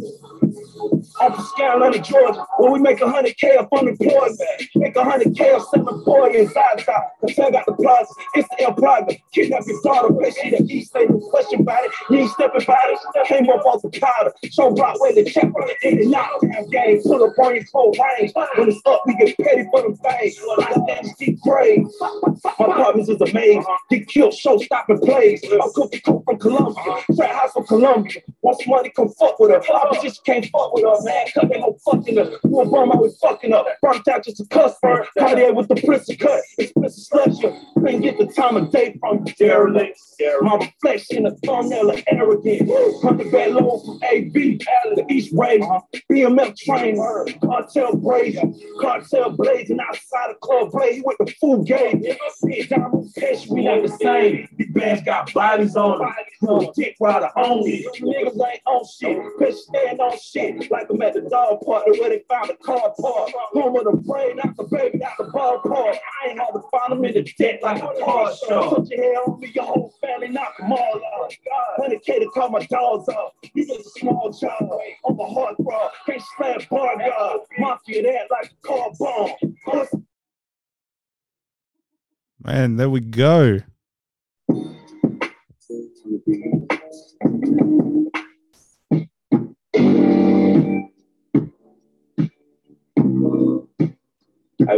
[1.21, 2.47] the scale on the Georgia.
[2.59, 4.33] When we make a hundred K up unemployed,
[4.75, 8.13] make a hundred K up selling boy inside the Cause I got the plaza.
[8.35, 9.17] It's the Praga.
[9.33, 10.35] Kidnap your daughter, bitch.
[10.43, 11.91] She the East, ain't no question about it.
[12.11, 13.27] You stepping by it.
[13.27, 14.33] Came up off the powder.
[14.51, 16.41] Show Broadway the check on the in out.
[16.41, 17.03] Damn game.
[17.03, 18.33] Pull up on your cold range.
[18.57, 20.41] When it's up, we get petty for them things.
[20.87, 21.85] Damn deep grade.
[22.59, 23.65] My partners is a maze.
[23.91, 25.45] Get killed, show stopping plays.
[25.51, 27.05] I'm cooking coke from Columbia.
[27.17, 28.23] Trap house from Columbia.
[28.49, 29.61] Once money come fuck with her.
[29.74, 31.26] Opposition can't fuck with her, man.
[31.34, 32.30] Cause they no fucking her.
[32.44, 33.66] You a bum, I was fucking up.
[33.82, 35.07] Burnt out just a customer.
[35.18, 36.40] Cartier with the prison cut.
[36.57, 37.61] It's Expensive slusher.
[37.74, 40.01] Couldn't get the time of day from derelict.
[40.40, 42.70] My reflection, a thumbnail of arrogant.
[43.03, 44.61] Hundred bad low from AB.
[44.86, 45.61] Out of the East Ray.
[45.61, 45.80] Uh-huh.
[46.11, 46.96] BMF train.
[47.44, 48.59] Cartel blazing.
[48.80, 50.96] Cartel blazing outside of Club Blaze.
[50.96, 52.03] He with the full game.
[52.46, 54.49] Big diamond fish, we not the same.
[54.79, 56.14] Bands got bodies on them.
[56.43, 57.87] You a dick rider only.
[58.01, 59.18] Niggas ain't on shit.
[59.41, 60.70] Bitch stand on shit.
[60.70, 63.31] Like I'm at the dog park where they found a car park.
[63.53, 65.97] Home of the brain, out the baby, out the ballpark.
[65.97, 68.76] I ain't had to find them in the debt like a car show.
[68.76, 71.35] Put your hair on me, your whole family, knock them all out.
[71.81, 73.33] 100K to call my dogs off.
[73.55, 74.81] You just a small job.
[75.07, 75.89] I'm a hard bro.
[76.07, 77.41] Can't slam bar guard.
[77.59, 79.97] Mafia that like a car bomb.
[82.45, 83.59] Man, there we go.
[86.09, 86.25] Hey,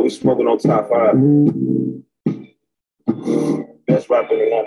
[0.00, 1.14] we smoking on top five.
[3.86, 4.66] Best rapper in that.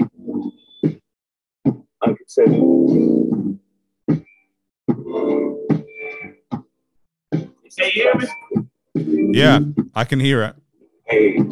[2.02, 3.60] I can tell you.
[7.78, 8.28] Hey, hear me?
[9.34, 9.60] Yeah,
[9.94, 10.56] I can hear it.
[11.10, 11.44] Age.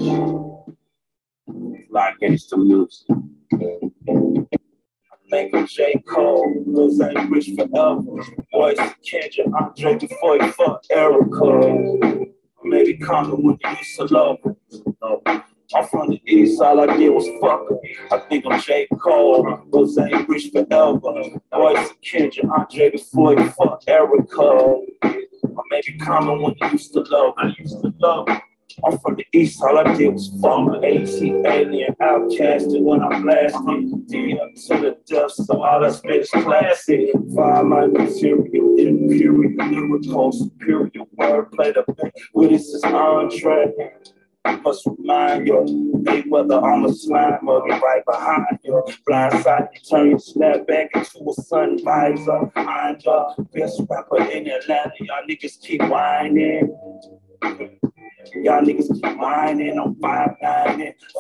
[1.90, 3.08] Like gangsta music.
[5.32, 6.04] Him J.
[6.08, 8.02] Cole, Lil Zay Rich forever.
[8.52, 8.78] Voice
[9.10, 12.30] Kendrick, Andre before you fuck Erica.
[12.64, 14.38] Maybe coming when you used to love.
[15.74, 17.66] I'm from the east, all I did was fuck.
[18.12, 18.88] I think I'm J.
[19.02, 21.00] Cole, Lil Zay Rich forever.
[21.54, 24.78] Voice Kendrick, Andre before you fuck Erica.
[25.70, 27.34] Maybe coming when you used to love.
[27.38, 28.42] I used to love her.
[28.84, 30.84] I'm from the east, all I did was fuck.
[30.84, 34.08] AT alien outcasted when I blasted.
[34.08, 37.14] D up to the dust, so all that spit is classic.
[37.16, 41.74] My material, imperial, lyrical, superior wordplay.
[41.74, 43.74] The with this is entree.
[44.44, 48.84] I must remind you, Mayweather, I'm a slime mug and right behind you.
[49.06, 52.52] Blind side, you turn your snap back into a sun visor.
[52.56, 54.92] I'm the best rapper in Atlanta.
[55.00, 56.76] Y'all niggas keep whining.
[58.34, 60.36] Y'all niggas keep whining, I'm nine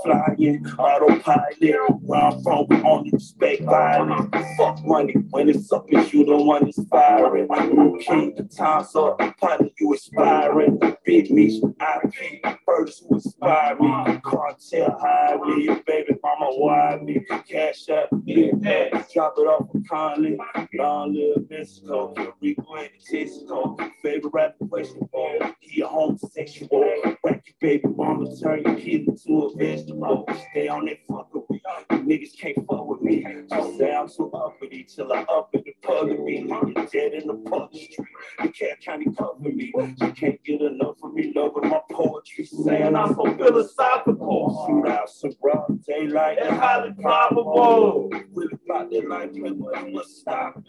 [0.04, 2.02] flying, autopilot.
[2.02, 4.36] Where I'm from, we only respect violence.
[4.58, 7.47] Fuck money, when it's up, it's you the one inspiring.
[7.52, 10.80] I'm king, the time's up, partner, you aspiring.
[11.06, 14.20] Big from IP, birds who inspire me.
[14.24, 17.26] Cartel high me, baby mama wide me.
[17.49, 19.04] Cash up, yeah, yeah.
[19.14, 20.38] drop it off with Conley.
[20.74, 23.91] Long live Mexico, Rico and Texaco.
[24.02, 26.91] Favorite rapper, question for he a homosexual.
[27.24, 30.26] Wreck your baby mama, turn your kid into a vegetable.
[30.52, 31.46] Stay on that me.
[31.92, 33.26] You niggas can't fuck with me.
[33.50, 36.49] Just say I'm so uppity till I up in the pug of me.
[36.51, 38.07] I'm dead in the public street.
[38.43, 39.71] You can't county cover me.
[39.75, 42.45] You can't get enough of me loving my poetry.
[42.45, 44.65] Saying I'm so philosophical.
[44.67, 46.38] Shoot out some broad daylight.
[46.41, 48.09] That's highly probable.
[48.34, 50.61] Really about that life, you must stop.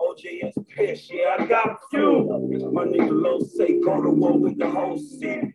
[0.00, 2.70] OJS Pish, yeah, I got a few.
[2.72, 5.54] My nigga Low say go to war with the whole city.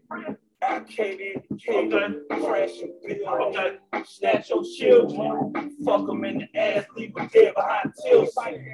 [0.68, 3.78] I came in, came in, crash your bill, okay.
[4.06, 8.30] snatch your children, fuck them in the ass, leave them dead behind tills.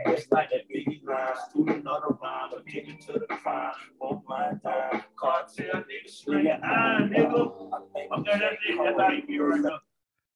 [0.06, 5.04] It's like that biggie line, student another rhyme, addicted to the crime, both my time,
[5.16, 7.34] cartel nigga, slinging iron, nigga.
[7.34, 8.08] Okay,
[8.40, 9.80] that's it, that's how you be right now.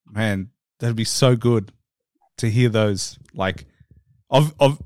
[0.07, 0.49] Man,
[0.79, 1.71] that'd be so good
[2.37, 3.17] to hear those.
[3.33, 3.65] Like,
[4.29, 4.81] of of,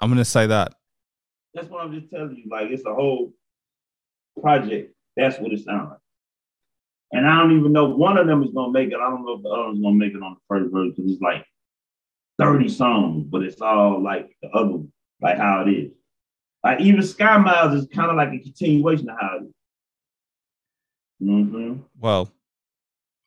[0.00, 0.74] I'm gonna say that.
[1.54, 2.44] That's what I'm just telling you.
[2.50, 3.32] Like it's a whole
[4.40, 4.94] project.
[5.16, 5.98] That's what it sounds like.
[7.12, 8.96] And I don't even know one of them is gonna make it.
[8.96, 11.12] I don't know if the other one's gonna make it on the first verse because
[11.12, 11.44] it's like
[12.38, 15.92] 30 songs, but it's all like the other one, like how it is.
[16.64, 19.52] Like even Sky Miles is kind of like a continuation of how it is.
[21.22, 21.80] Mm-hmm.
[21.98, 22.32] Well,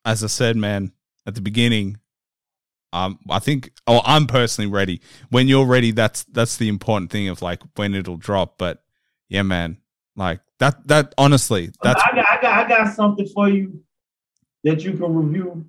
[0.04, 0.92] as I said, man,
[1.26, 1.98] at the beginning,
[2.92, 5.00] um, I think, oh, I'm personally ready.
[5.30, 8.58] When you're ready, that's that's the important thing of like when it'll drop.
[8.58, 8.82] But
[9.28, 9.78] yeah, man,
[10.16, 13.82] like that that honestly, that's I got, I got, I got something for you
[14.64, 15.66] that you can review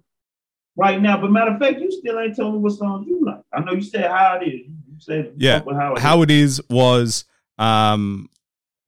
[0.75, 1.19] right now.
[1.19, 3.41] But matter of fact, you still ain't told me what song you like.
[3.53, 4.67] I know you said how it is.
[4.67, 5.61] You said yeah.
[5.99, 6.59] how it is.
[6.59, 7.25] It is was
[7.57, 8.29] um,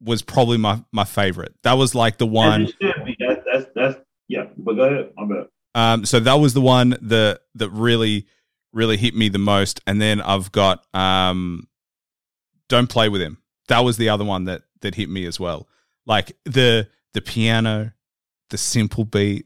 [0.01, 1.53] was probably my my favorite.
[1.63, 2.63] That was like the one.
[2.63, 3.17] As should be.
[3.19, 4.45] That's that's that's yeah.
[4.57, 5.13] But go ahead.
[5.15, 5.47] Bad.
[5.75, 8.27] Um, so that was the one that that really
[8.71, 9.81] really hit me the most.
[9.85, 11.67] And then I've got um,
[12.67, 13.39] don't play with him.
[13.67, 15.67] That was the other one that that hit me as well.
[16.05, 17.93] Like the the piano,
[18.49, 19.45] the simple beat,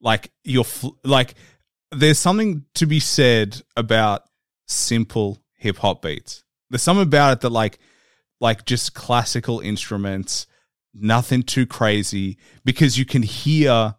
[0.00, 1.34] like your fl- like.
[1.92, 4.22] There's something to be said about
[4.66, 6.42] simple hip hop beats.
[6.68, 7.78] There's something about it that like
[8.40, 10.46] like just classical instruments,
[10.92, 13.94] nothing too crazy because you can hear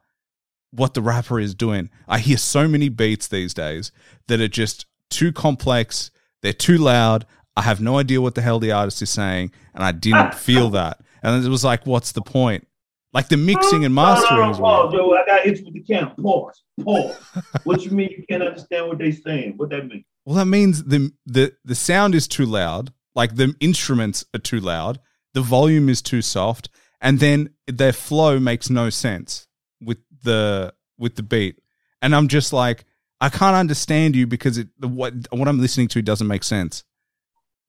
[0.72, 1.90] what the rapper is doing.
[2.08, 3.92] I hear so many beats these days
[4.28, 6.12] that are just too complex,
[6.42, 7.26] they're too loud.
[7.58, 10.70] I have no idea what the hell the artist is saying, and I didn't feel
[10.70, 11.00] that.
[11.24, 12.68] And it was like, what's the point?
[13.14, 14.84] Like the mixing and mastering as well.
[14.84, 15.16] Pause, Joe.
[15.16, 16.14] I got hits with the camera.
[16.22, 16.64] Pause.
[16.84, 17.16] Pause.
[17.64, 19.54] what you mean you can't understand what they're saying?
[19.58, 20.06] What that mean?
[20.24, 22.94] Well, that means the the the sound is too loud.
[23.16, 25.00] Like the instruments are too loud.
[25.34, 26.70] The volume is too soft,
[27.02, 29.48] and then their flow makes no sense
[29.82, 31.60] with the with the beat.
[32.04, 32.86] And I'm just like,
[33.20, 36.84] I can't understand you because it the, what what I'm listening to doesn't make sense.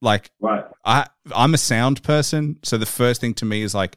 [0.01, 0.65] Like Right.
[0.85, 3.97] I I'm a sound person, so the first thing to me is like,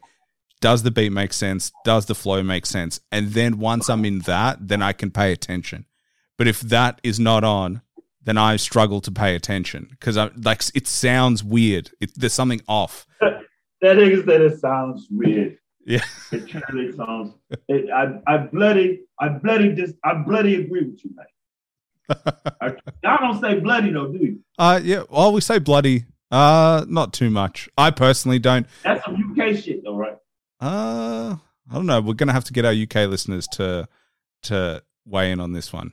[0.62, 1.72] does the beat make sense?
[1.86, 2.99] Does the flow make sense?
[3.12, 5.86] And then once I'm in that, then I can pay attention.
[6.38, 7.82] But if that is not on,
[8.24, 11.91] then I struggle to pay attention because I like it sounds weird.
[11.99, 13.06] It, there's something off.
[13.82, 15.58] That is that it sounds weird.
[15.88, 16.04] Yeah.
[16.32, 17.34] It truly sounds.
[17.68, 21.26] It, I I bloody I bloody just I bloody agree with you, man.
[22.62, 24.39] I, y'all don't say bloody though, do you?
[24.57, 25.03] Uh yeah.
[25.09, 26.05] Well, we say bloody.
[26.32, 27.68] Uh, not too much.
[27.78, 28.66] I personally don't.
[28.84, 30.18] That's some UK shit though, right?
[30.62, 31.36] Uh,
[31.70, 31.99] I don't know.
[31.99, 33.88] We're gonna have to get our UK listeners to
[34.43, 35.91] to weigh in on this one.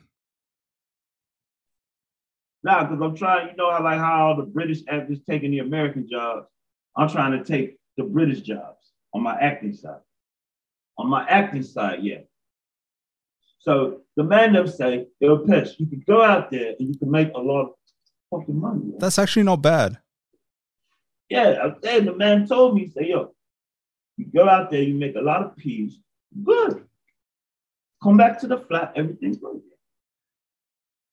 [2.63, 3.49] Nah, because I'm trying.
[3.49, 6.47] You know I like how all the British actors taking the American jobs.
[6.95, 10.01] I'm trying to take the British jobs on my acting side.
[10.97, 12.19] On my acting side, yeah.
[13.59, 17.11] So the man them say, yo, Pesh, you can go out there and you can
[17.11, 17.69] make a lot of
[18.39, 18.79] fucking money.
[18.85, 19.97] man." That's actually not bad.
[21.29, 23.35] Yeah, saying the man told me, say, yo,
[24.17, 25.99] you go out there, you make a lot of peas,
[26.43, 26.83] good.
[28.01, 29.61] Come back to the flat, everything's good.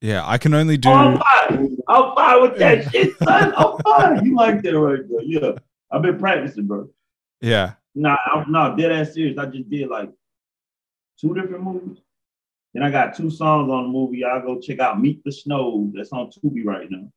[0.01, 0.89] Yeah, I can only do.
[0.91, 1.77] I'm fine.
[1.89, 3.53] I'm fine with that shit, son.
[3.57, 4.25] I'm fine.
[4.25, 5.19] You like that right bro?
[5.21, 5.53] Yeah.
[5.91, 6.89] I've been practicing, bro.
[7.41, 9.39] Yeah, Nah, I'm not dead ass serious.
[9.39, 10.11] I just did like
[11.21, 11.99] two different movies.
[12.75, 14.19] Then I got two songs on the movie.
[14.19, 15.91] Y'all go check out Meet the Snow.
[15.95, 17.11] That's on Tubi right now.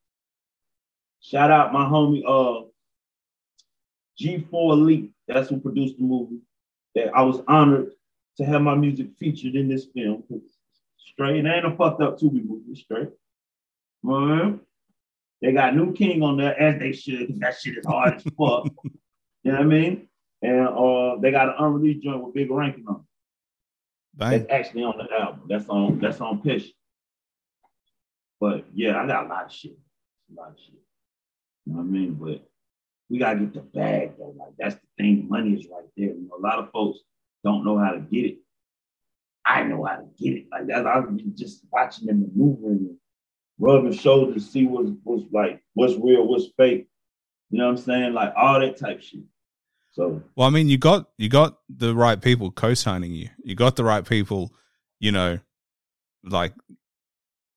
[1.22, 2.66] Shout out my homie uh
[4.22, 5.12] G4 Elite.
[5.28, 6.40] That's who produced the movie.
[6.96, 7.92] That I was honored
[8.38, 10.24] to have my music featured in this film.
[10.98, 11.46] Straight.
[11.46, 12.76] It ain't a fucked up Tubi movie.
[12.76, 13.10] Straight.
[14.04, 14.62] Man.
[15.42, 18.24] They got New King on there as they should, because that shit is hard as
[18.38, 18.68] fuck.
[19.42, 20.10] You know what I mean?
[20.42, 23.06] And uh, they got an unreleased joint with Big Ranking on.
[24.20, 24.30] It.
[24.30, 24.32] bang.
[24.32, 25.42] That's actually on the album.
[25.48, 26.72] That's on that's on Pitch.
[28.40, 29.78] But yeah, I got a lot of shit.
[30.32, 30.76] A lot of shit.
[31.66, 32.14] You know what I mean?
[32.14, 32.48] But
[33.10, 34.36] we gotta get the bag though.
[34.38, 35.28] Like that's the thing.
[35.30, 36.08] Money is right there.
[36.08, 37.00] You know, a lot of folks
[37.44, 38.38] don't know how to get it.
[39.46, 40.46] I know how to get it.
[40.52, 42.98] Like that, I was just watching them maneuvering
[43.60, 46.88] rubbing shoulders see what's what's like what's real, what's fake.
[47.50, 48.14] You know what I'm saying?
[48.14, 49.22] Like all that type shit.
[49.92, 53.30] So Well, I mean, you got you got the right people co-signing you.
[53.44, 54.54] You got the right people,
[55.00, 55.40] you know,
[56.24, 56.54] like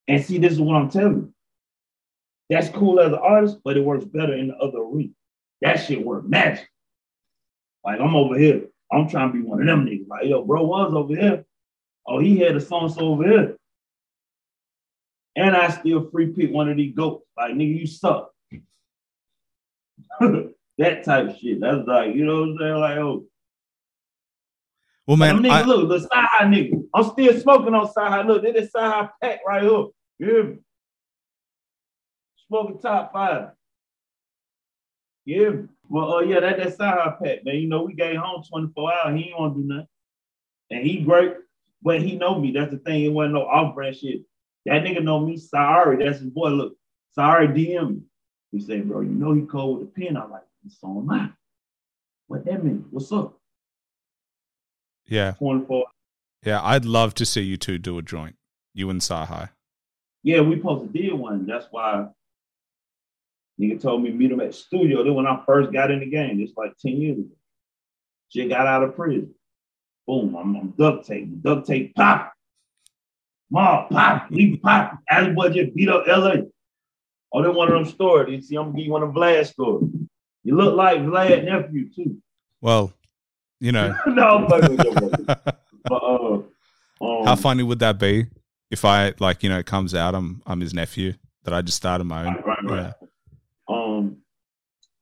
[0.09, 1.35] And see, this is what I'm telling you.
[2.51, 5.11] That's cool as an artist, but it works better in the other arena.
[5.61, 6.69] That shit work magic.
[7.85, 8.63] Like I'm over here.
[8.93, 10.07] I'm trying to be one of them niggas.
[10.07, 11.45] Like, yo, bro was over here.
[12.07, 13.57] Oh, he had a song so over here.
[15.35, 17.25] And I still free pick one of these goats.
[17.37, 18.31] Like, nigga, you suck.
[20.79, 21.61] that type of shit.
[21.61, 22.75] That's like, you know what I'm saying?
[22.77, 23.25] Like, oh,
[25.07, 25.51] well, Man, man.
[25.51, 26.85] nigga, I, look, the side high nigga.
[26.95, 28.23] I'm still smoking on side high.
[28.23, 29.63] Look, this side high pack right
[30.19, 30.45] here.
[30.45, 30.59] Me?
[32.47, 33.49] Smoking top five.
[35.25, 35.51] Yeah.
[35.89, 37.57] Well, oh yeah, that that side high pack, man.
[37.57, 39.17] You know, we gave home 24 hours.
[39.19, 39.89] He ain't want to do nothing.
[40.71, 41.35] And he great,
[41.83, 42.53] but he know me.
[42.53, 43.05] That's the thing.
[43.05, 44.23] It wasn't no off-brand shit.
[44.67, 45.37] That nigga know me.
[45.37, 46.51] Sorry, that's his boy.
[46.51, 46.77] Look,
[47.13, 48.01] sorry, DM me.
[48.53, 50.17] He say, bro, you know he cold with a pen.
[50.17, 51.31] I'm like, so am I.
[52.27, 52.85] What that mean?
[52.91, 53.39] What's up?
[55.07, 55.85] yeah, 24
[56.45, 56.61] yeah.
[56.63, 58.37] I'd love to see you two do a joint.
[58.75, 59.49] You and Sy Ari.
[60.23, 61.47] Yeah, we supposed to did one.
[61.47, 62.07] That's why
[63.61, 65.05] nigga told me meet him at the studio.
[65.05, 67.35] Then when I first got in the game, it's like 10 years ago.
[68.31, 69.35] Shit got out of prison.
[70.07, 71.43] Boom, I'm, I'm duct tape.
[71.43, 72.33] Duct tape pop.
[73.51, 74.99] Mom, pop, leave pop.
[75.09, 76.37] As just beat up LA.
[77.35, 78.35] Oh, then one of them stories.
[78.35, 79.91] You see, I'm gonna give you one of them Vlad stories.
[80.45, 82.17] You look like Vlad nephew too.
[82.61, 82.93] Well,
[83.61, 85.59] you know, no, I'm fucking with your brother.
[85.85, 86.43] But uh,
[87.01, 88.27] um, how funny would that be
[88.71, 91.15] if I like you know it comes out I'm I'm his nephew
[91.45, 92.35] that I just started my own.
[92.35, 92.95] Right, right, right.
[93.69, 93.75] Yeah.
[93.75, 94.17] Um,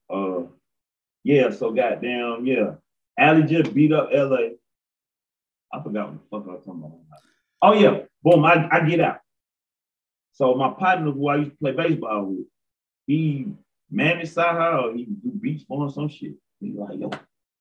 [0.08, 0.42] uh,
[1.22, 1.50] yeah.
[1.50, 2.72] So goddamn, yeah.
[3.18, 4.54] Allie just beat up LA.
[5.72, 6.98] I forgot what the fuck I was talking about.
[7.62, 8.44] Oh yeah, boom.
[8.44, 9.20] I, I get out.
[10.32, 12.46] So my partner, who I used to play baseball with,
[13.06, 13.46] he
[13.90, 16.34] managed Saha or he do beach for or some shit.
[16.60, 17.10] He's like, yo,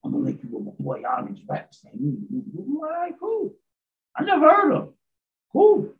[0.03, 1.01] I'm gonna link you with my boy.
[1.01, 2.27] Niggas rap same.
[2.81, 3.53] All right, cool.
[4.15, 4.93] I never heard of him.
[5.51, 5.93] Cool.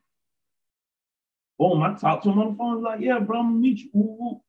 [1.58, 2.82] Boom, I talked to him on the phone.
[2.82, 3.90] Like, yeah, bro, I'm gonna meet you.
[3.94, 4.42] Woo, woo.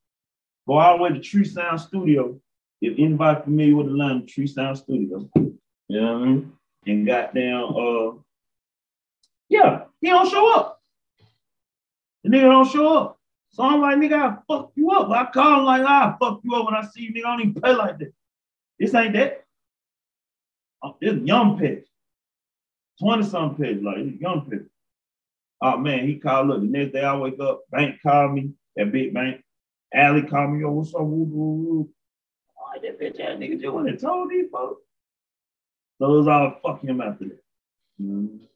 [0.66, 2.40] Go all the way to Tree Sound Studio.
[2.80, 5.28] If anybody familiar with the line, Tree Sound Studio.
[5.34, 6.52] You know what I mean?
[6.86, 8.12] And goddamn, uh,
[9.48, 10.80] yeah, he don't show up.
[12.22, 13.19] The nigga don't show up.
[13.52, 15.10] So I'm like, nigga, I fuck you up.
[15.10, 17.26] I call him like, I fuck you up when I see you, nigga.
[17.26, 18.12] I don't even play like that.
[18.78, 19.44] This ain't that.
[20.82, 21.86] Uh, This young pitch.
[23.00, 24.66] 20 something pitch, like this young pitch.
[25.62, 26.48] Oh man, he called.
[26.48, 29.42] Look, the next day I wake up, bank called me, that big bank.
[29.92, 31.00] Allie called me, yo, what's up?
[31.02, 31.90] Woo, woo, woo.
[32.58, 34.82] Oh, that bitch ass nigga just went and told these folks.
[35.98, 37.42] So it was all fuck him after that.
[37.98, 38.48] Mean?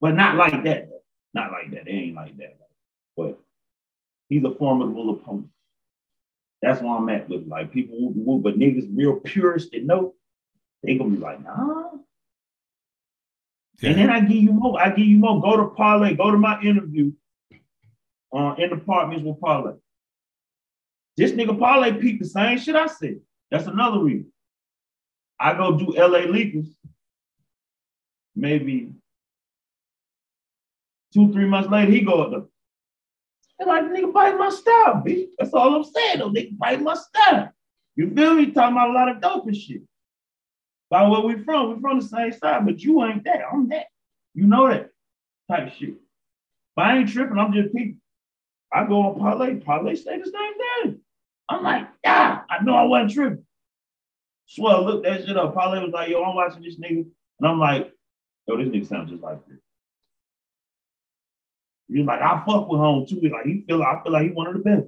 [0.00, 0.88] But not like that.
[0.90, 1.02] Though.
[1.34, 1.88] Not like that.
[1.88, 2.58] It ain't like that.
[4.32, 5.48] He's a formidable opponent.
[6.62, 10.14] That's why I'm at with like people who woo, but niggas real purists that know,
[10.82, 11.90] they gonna be like, nah.
[13.82, 14.80] And then I give you more.
[14.80, 15.42] I give you more.
[15.42, 16.14] Go to Parlay.
[16.14, 17.12] Go to my interview
[18.32, 19.74] uh, in the apartments with Parlay.
[21.18, 23.20] This nigga Parlay peeped the same shit I said.
[23.50, 24.32] That's another reason.
[25.38, 26.68] I go do LA Leakers
[28.34, 28.92] maybe
[31.12, 32.48] two, three months later, he go up
[33.64, 33.76] there.
[33.76, 35.28] And like, nigga, bite my style, bitch.
[35.38, 36.30] That's all I'm saying, though.
[36.30, 37.52] Nigga, bite my style.
[37.96, 38.50] You feel me?
[38.52, 39.82] Talking about a lot of dope and shit.
[40.90, 43.40] By where we from, we from the same side, but you ain't that.
[43.50, 43.86] I'm that.
[44.34, 44.90] You know that
[45.50, 45.94] type of shit.
[46.76, 47.38] But I ain't tripping.
[47.38, 47.98] I'm just people.
[48.72, 49.56] I go on parlay.
[49.56, 51.00] Parlay say the same thing.
[51.48, 53.44] I'm like, yeah, I know I wasn't tripping.
[54.46, 55.54] Swear, look that shit up.
[55.54, 57.06] Parlay was like, yo, I'm watching this nigga.
[57.40, 57.92] And I'm like,
[58.46, 59.58] yo, this nigga sounds just like this.
[61.92, 63.20] He's like, I fuck with home too.
[63.20, 64.86] Like he feel I feel like he one of the best.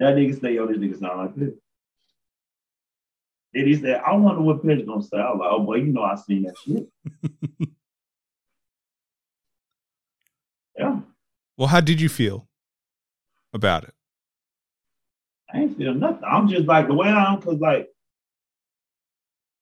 [0.00, 1.54] That nigga say, yo, this nigga sound like this.
[3.54, 5.18] And he said, I wonder what Pesh gonna say.
[5.18, 7.68] I was like, oh boy, you know I seen that shit.
[10.78, 11.00] yeah.
[11.56, 12.48] Well, how did you feel
[13.52, 13.94] about it?
[15.52, 16.24] I ain't feel nothing.
[16.26, 17.88] I'm just like the way I am, cause like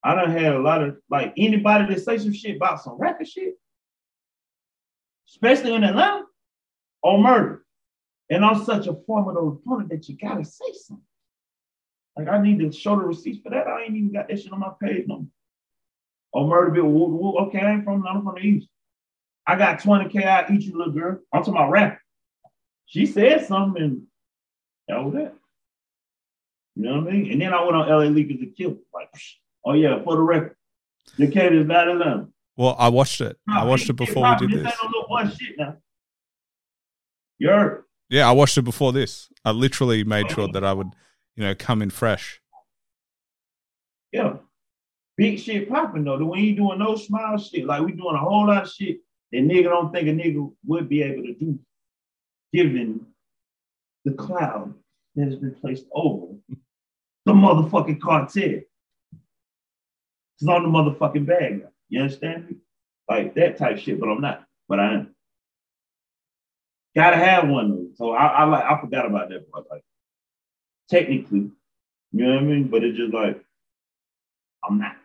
[0.02, 3.28] I done had a lot of like anybody that say some shit about some record
[3.28, 3.54] shit,
[5.28, 6.24] especially in Atlanta,
[7.02, 7.64] on murder.
[8.30, 11.04] And I'm such a formidable opponent that you gotta say something.
[12.16, 13.66] Like I need to show the receipts for that.
[13.66, 15.26] I ain't even got that shit on my page no more.
[16.34, 16.84] Oh, murder bill.
[16.84, 17.38] Woo, woo.
[17.46, 18.68] Okay, I ain't from I'm from the east.
[19.46, 20.24] I got 20k.
[20.24, 21.18] I eat you, little girl.
[21.32, 21.98] I'm talking about rap.
[22.86, 24.02] She said something, and
[24.88, 25.34] that was that.
[26.76, 27.32] You know what I mean?
[27.32, 28.78] And then I went on LA Leakers to kill.
[28.94, 29.10] Like,
[29.64, 30.56] oh yeah, for the record,
[31.18, 32.28] Decatur is not Atlanta.
[32.56, 33.36] Well, I watched it.
[33.48, 34.64] I watched it before we did this.
[34.64, 34.72] this.
[34.72, 35.76] ain't no little boy shit now.
[38.10, 39.28] Yeah, I watched it before this.
[39.44, 40.88] I literally made sure that I would,
[41.34, 42.40] you know, come in fresh.
[44.12, 44.34] Yeah.
[45.16, 46.22] Big shit popping though.
[46.24, 48.98] When you doing no smile shit, like we doing a whole lot of shit
[49.32, 51.58] that nigga don't think a nigga would be able to do,
[52.52, 53.06] given
[54.04, 54.74] the cloud
[55.14, 56.34] that has been placed over
[57.24, 58.60] the motherfucking cartel.
[60.38, 61.60] It's on the motherfucking bag.
[61.62, 61.68] now.
[61.88, 62.56] You understand me?
[63.08, 64.44] Like that type shit, but I'm not.
[64.68, 65.14] But I am.
[66.94, 67.94] Gotta have one.
[67.96, 69.64] So I, I like I forgot about that part.
[69.70, 69.84] Like
[70.90, 71.50] technically,
[72.12, 72.68] you know what I mean?
[72.68, 73.42] But it's just like
[74.62, 74.96] I'm not.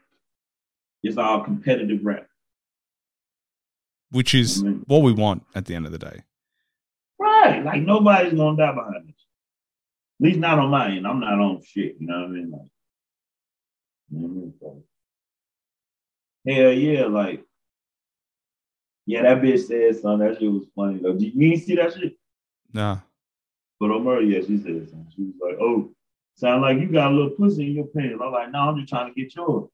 [1.04, 2.28] It's all competitive rap.
[4.12, 6.24] Which is what we want at the end of the day.
[7.20, 7.64] Right.
[7.64, 9.16] Like nobody's gonna die behind this.
[10.20, 11.08] At least not on my end.
[11.08, 11.98] I'm not on shit.
[12.00, 12.52] You know what I mean?
[12.52, 12.62] Like,
[14.10, 14.54] you know what I mean?
[14.60, 14.84] So,
[16.48, 17.44] hell yeah, like,
[19.08, 20.28] yeah, that bitch said something.
[20.28, 21.14] That shit was funny though.
[21.14, 22.18] Did you ain't see that shit?
[22.74, 23.00] Nah.
[23.80, 25.08] But Omar, yeah, she said something.
[25.16, 25.90] She was like, oh,
[26.36, 28.20] sound like you got a little pussy in your pants.
[28.22, 29.70] I'm like, no, I'm just trying to get yours.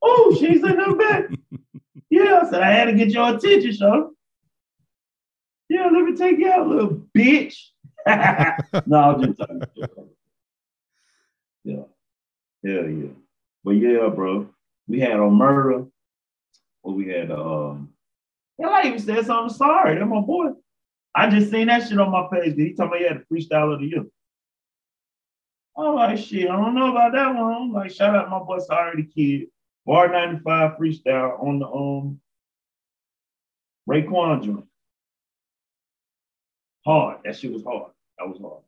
[0.00, 1.38] Oh, she said that back.
[2.10, 4.14] yeah, I said, I had to get your attention, so.
[5.68, 7.54] Yeah, let me take you out, little bitch.
[8.86, 9.62] no, I'm just talking.
[11.64, 11.82] Yeah.
[12.64, 13.08] Hell yeah.
[13.62, 14.48] But yeah, bro.
[14.88, 15.84] We had on murder.
[16.80, 17.92] What we had, um,
[18.64, 19.98] I even said something Sy Ari.
[19.98, 20.50] That's my boy.
[21.14, 22.56] I just seen that shit on my page.
[22.56, 24.04] Did he told me he had a freestyle of the year.
[25.76, 27.52] I'm like, shit, I don't know about that one.
[27.52, 29.48] I'm like, shout out my boy Sy Ari Da Kid.
[29.84, 32.20] Bar 95 freestyle on the um
[33.88, 34.64] Raekwon joint.
[36.84, 37.18] Hard.
[37.24, 37.90] That shit was hard.
[38.18, 38.62] That was hard.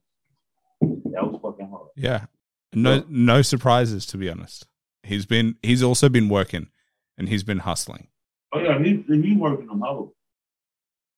[1.12, 1.88] That was fucking hard.
[1.96, 2.26] Yeah.
[2.74, 4.66] No no surprises to be honest.
[5.04, 6.68] He's been he's also been working
[7.16, 8.08] and he's been hustling.
[8.54, 10.10] Oh yeah, he he working them hoes.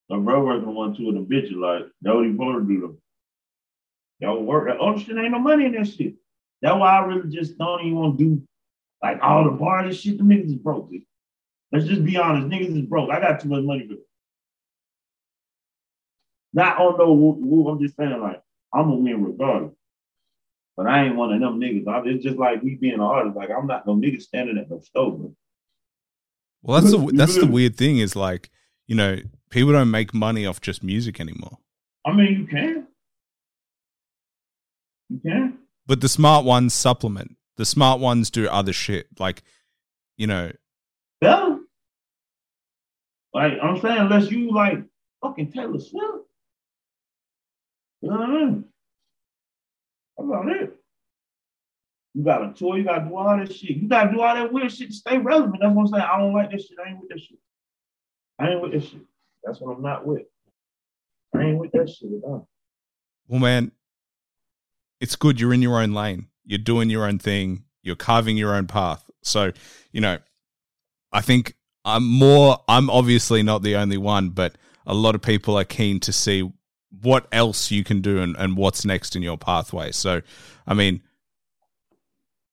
[0.09, 2.81] My bro working one two of them bitches like that what he supposed to do
[2.81, 2.99] them.
[4.21, 6.15] Y'all work oh shit ain't no money in that shit.
[6.63, 8.43] That's why I really just don't even want to do
[9.03, 10.17] like all the bars and shit.
[10.17, 10.91] The niggas is broke.
[10.91, 11.03] dude.
[11.73, 13.11] Let's just be honest, niggas is broke.
[13.11, 14.07] I got too much money for it.
[16.55, 18.41] Not on no I'm just saying like
[18.73, 19.75] I'm gonna win regardless.
[20.75, 21.87] But I ain't one of them niggas.
[21.87, 23.37] I, it's just like me being an artist.
[23.37, 25.33] Like I'm not no nigga standing at no stove.
[26.67, 28.51] Well, that's the that's the weird thing is like,
[28.87, 29.19] you know,
[29.51, 31.59] people don't make money off just music anymore.
[32.05, 32.87] I mean, you can.
[35.09, 35.59] You can.
[35.87, 37.37] But the smart ones supplement.
[37.57, 39.07] The smart ones do other shit.
[39.19, 39.43] Like,
[40.17, 40.53] you know,
[41.23, 41.59] Yeah.
[43.33, 44.79] Like I'm saying, unless you like
[45.23, 46.25] fucking Taylor Swift.
[48.03, 48.65] You know what I mean?
[50.17, 50.77] That's about it.
[52.17, 53.77] You gotta tour, you gotta do all that shit.
[53.77, 55.59] You gotta do all that weird shit to stay relevant.
[55.61, 56.03] That's what I'm saying.
[56.03, 56.79] I don't like this shit.
[56.83, 57.39] I ain't with this shit.
[58.39, 59.03] I ain't with this shit.
[59.45, 60.23] That's what I'm not with.
[61.35, 62.49] I ain't with that shit at all.
[63.29, 63.71] well, man,
[64.99, 65.39] it's good.
[65.39, 66.29] You're in your own lane.
[66.47, 67.65] You're doing your own thing.
[67.83, 69.05] You're carving your own path.
[69.23, 69.53] So,
[69.93, 70.17] you know,
[71.13, 71.55] I think
[71.85, 74.57] I'm more, I'm obviously not the only one, but
[74.87, 76.51] a lot of people are keen to see
[77.03, 79.93] what else you can do and, and what's next in your pathway.
[79.93, 80.23] So,
[80.67, 81.03] I mean,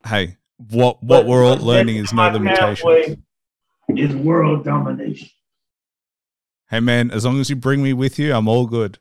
[0.05, 3.17] hey, what, what But- we're all learning is no limitations.
[3.95, 5.29] Is world domination.
[6.69, 8.97] Hey, man, as long as you bring me with you, I'm all good.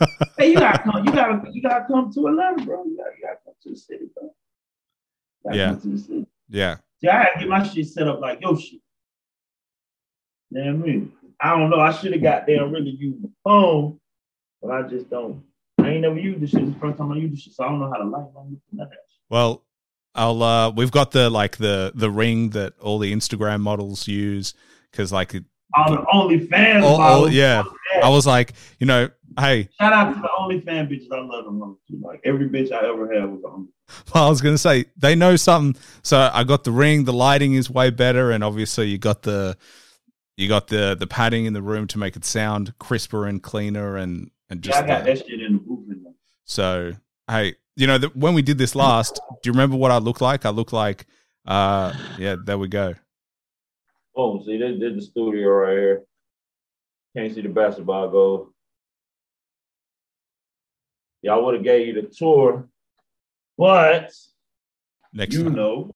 [0.36, 1.04] Hey, you gotta come.
[1.04, 1.42] You gotta.
[1.52, 2.84] You gotta come to Atlanta, bro.
[2.84, 4.30] You gotta, you gotta come to the city, bro.
[5.52, 5.68] You Yeah.
[5.70, 6.26] Come to the city.
[6.48, 6.76] Yeah.
[7.00, 8.80] See, I had to get my shit set up like your shit.
[10.50, 11.12] You know what I mean?
[11.40, 11.80] I don't know.
[11.80, 13.98] I should have got there and really used the phone,
[14.62, 15.42] but I just don't.
[15.80, 16.62] I ain't never used this shit.
[16.62, 18.26] It's the first time I used this shit, so I don't know how to light
[18.36, 18.76] on it.
[18.76, 19.20] None of that shit.
[19.30, 19.64] Well,
[20.14, 24.54] I'll uh we've got the like the the ring that all the Instagram models use
[24.92, 25.34] cuz like
[25.74, 27.62] All the OnlyFans all, all, yeah.
[28.02, 31.12] I was like, you know, hey, Shout out to the OnlyFans bitches.
[31.12, 31.76] I love them.
[32.00, 33.68] Like every bitch I ever had was on.
[34.14, 35.80] well, I was to say they know something.
[36.02, 39.56] So I got the ring, the lighting is way better and obviously you got the
[40.36, 43.96] you got the the padding in the room to make it sound crisper and cleaner
[43.96, 45.84] and and Yeah, just I got the- that shit in the booth.
[46.44, 46.94] So
[47.30, 50.20] hey, you know, the, when we did this last, do you remember what I looked
[50.20, 50.44] like?
[50.44, 51.06] I looked like
[51.46, 52.94] uh yeah, there we go.
[54.16, 56.02] Oh, see, this, this is the studio right here.
[57.16, 58.48] Can't see the basketball goal.
[61.22, 62.68] Y'all would have gave you the tour,
[63.56, 64.12] but
[65.12, 65.54] Next you time.
[65.54, 65.90] know,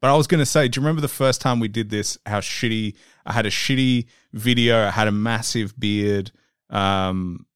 [0.00, 2.16] But I was going to say, do you remember the first time we did this?
[2.24, 2.94] How shitty
[3.26, 4.86] I had a shitty video.
[4.86, 6.30] I had a massive beard.
[6.70, 7.46] Um,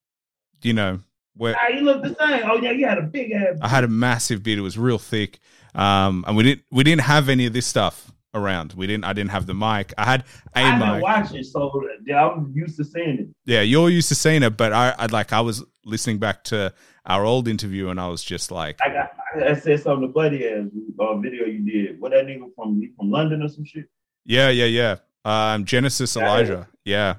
[0.62, 1.00] you know,
[1.38, 2.42] where ah, you look the same.
[2.50, 3.56] Oh yeah, you had a big ass.
[3.62, 4.58] I had a massive beard.
[4.58, 5.38] It was real thick.
[5.74, 8.74] Um, and we didn't we didn't have any of this stuff around.
[8.74, 9.04] We didn't.
[9.04, 9.94] I didn't have the mic.
[9.96, 10.24] I had
[10.54, 11.02] a I mic.
[11.02, 13.28] watch it, so yeah, I'm used to seeing it.
[13.46, 16.74] Yeah, you're used to seeing it, but I, I like I was listening back to
[17.06, 19.12] our old interview, and I was just like, I got.
[19.42, 20.66] I, said something to Buddy as
[20.98, 22.00] uh, video you did.
[22.00, 23.88] What that nigga from from London or some shit.
[24.24, 24.96] yeah, yeah, yeah.
[25.24, 26.68] Um, Genesis Elijah.
[26.84, 27.16] Yeah,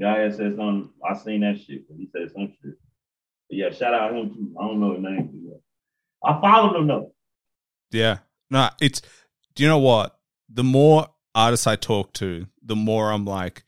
[0.00, 0.90] Had said something.
[1.08, 2.74] I seen that shit, he said some shit.
[3.48, 4.54] But yeah, shout out him too.
[4.58, 5.52] I don't know his name.
[6.24, 7.12] I followed him though.
[7.90, 8.18] Yeah.
[8.50, 9.00] No, it's
[9.54, 10.18] do you know what?
[10.48, 13.64] The more artists I talk to, the more I'm like,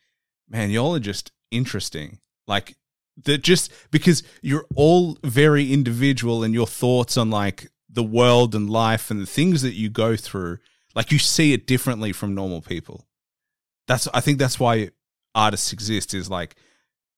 [0.48, 2.18] man, y'all are just interesting.
[2.46, 2.76] Like
[3.24, 8.68] that just because you're all very individual and your thoughts on like the world and
[8.68, 10.58] life and the things that you go through,
[10.94, 13.06] like you see it differently from normal people.
[13.88, 14.90] That's I think that's why
[15.36, 16.56] artists exist is like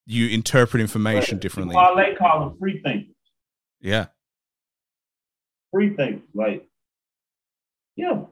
[0.05, 1.73] you interpret information differently.
[1.73, 3.15] Paul they call them free thinkers.
[3.79, 4.07] Yeah.
[5.71, 6.27] Free thinkers.
[6.33, 6.67] Like,
[7.95, 8.23] yeah.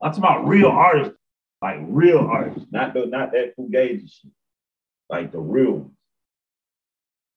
[0.00, 1.14] I'm talking about real artists.
[1.60, 2.68] Like real artists.
[2.70, 4.30] Not the not that fugazi shit.
[5.10, 5.90] Like the real ones.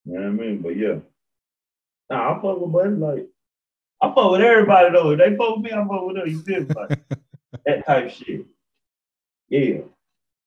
[0.05, 0.61] You know what I mean?
[0.61, 0.95] But yeah.
[2.09, 2.89] Nah, I fuck with buddy.
[2.89, 3.27] Like,
[4.01, 5.11] I fuck with everybody though.
[5.11, 6.27] If they fuck with me, I fuck with them.
[6.27, 6.67] You feel me?
[6.75, 6.99] Like
[7.65, 8.45] that type shit.
[9.49, 9.79] Yeah.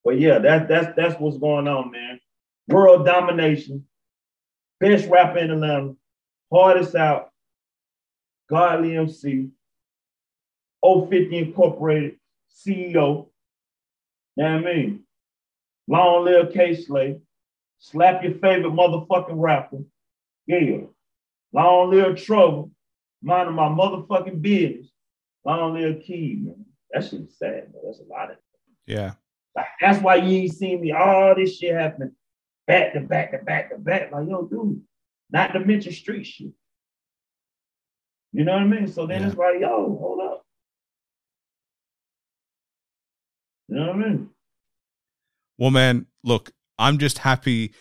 [0.05, 2.21] But yeah, that that's that's what's going on, man.
[2.69, 3.87] World domination.
[4.81, 5.95] Best rapper in Atlanta.
[6.53, 7.31] Hardest out.
[8.51, 9.49] Godly MC.
[10.85, 12.17] 050 Incorporated
[12.55, 13.29] CEO.
[14.35, 15.05] What I mean?
[15.89, 17.21] Long live Kay Slay.
[17.79, 19.79] Slap your favorite motherfucking rapper.
[20.47, 20.79] Yeah.
[21.53, 22.71] Long live Trouble.
[23.23, 24.89] minding my motherfucking business.
[25.45, 26.67] Long live Key, man.
[26.91, 27.83] That shit is sad, man.
[27.85, 28.37] That's a lot of
[28.87, 29.13] Yeah.
[29.57, 32.13] Like, that's why you ain't seen me all this shit happening
[32.67, 34.11] back to back to back to back.
[34.13, 34.81] Like, yo, dude,
[35.31, 36.53] not to mention street shit.
[38.33, 38.89] You know what I mean?
[38.89, 39.29] So then Yeah.
[39.29, 40.45] it's like, yo, hold up.
[43.69, 44.31] You know what I mean?
[45.57, 47.73] Well, man, look, I'm just happy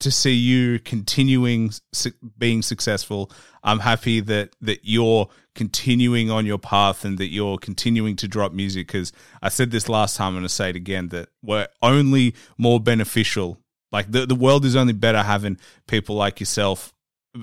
[0.00, 3.30] to see you continuing su- being successful.
[3.62, 8.52] I'm happy that that you're continuing on your path and that you're continuing to drop
[8.52, 8.86] music.
[8.88, 9.12] Because
[9.42, 12.34] I said this last time, and I'm going to say it again that we're only
[12.58, 13.58] more beneficial.
[13.92, 16.92] Like the the world is only better having people like yourself,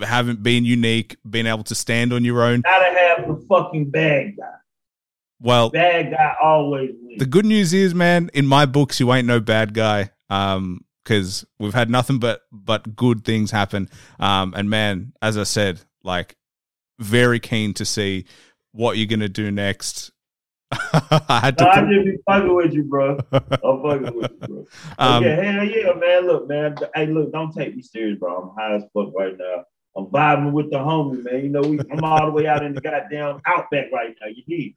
[0.01, 2.61] having been unique, being able to stand on your own.
[2.61, 4.51] Gotta have the fucking bad guy.
[5.41, 7.19] Well, Bad guy always wins.
[7.19, 10.11] the good news is, man, in my books, you ain't no bad guy.
[10.29, 13.89] Um, because we've had nothing but but good things happen.
[14.19, 16.35] Um, and man, as I said, like
[16.99, 18.25] very keen to see
[18.71, 20.11] what you're gonna do next.
[20.71, 21.93] I had No, I to.
[21.93, 23.19] just be fucking with you, bro.
[23.31, 23.41] I'm
[23.83, 24.65] fucking with you, bro.
[24.97, 26.25] Um, yeah, hell yeah, man.
[26.27, 26.75] Look, man.
[26.95, 28.35] Hey, look, don't take me serious, bro.
[28.37, 29.65] I'm high as fuck right now.
[29.95, 31.43] I'm vibing with the homie, man.
[31.43, 34.27] You know, we, I'm all the way out in the goddamn outback right now.
[34.27, 34.75] You need.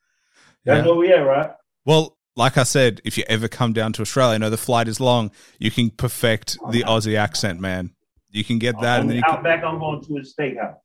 [0.66, 0.90] That's Yeah.
[0.90, 1.50] where we at, right?
[1.86, 4.88] Well, like I said, if you ever come down to Australia, I know the flight
[4.88, 5.30] is long.
[5.58, 7.90] You can perfect the Aussie accent, man.
[8.30, 9.36] You can get that, and then the you can.
[9.36, 10.76] outback, I'm going to a steakhouse.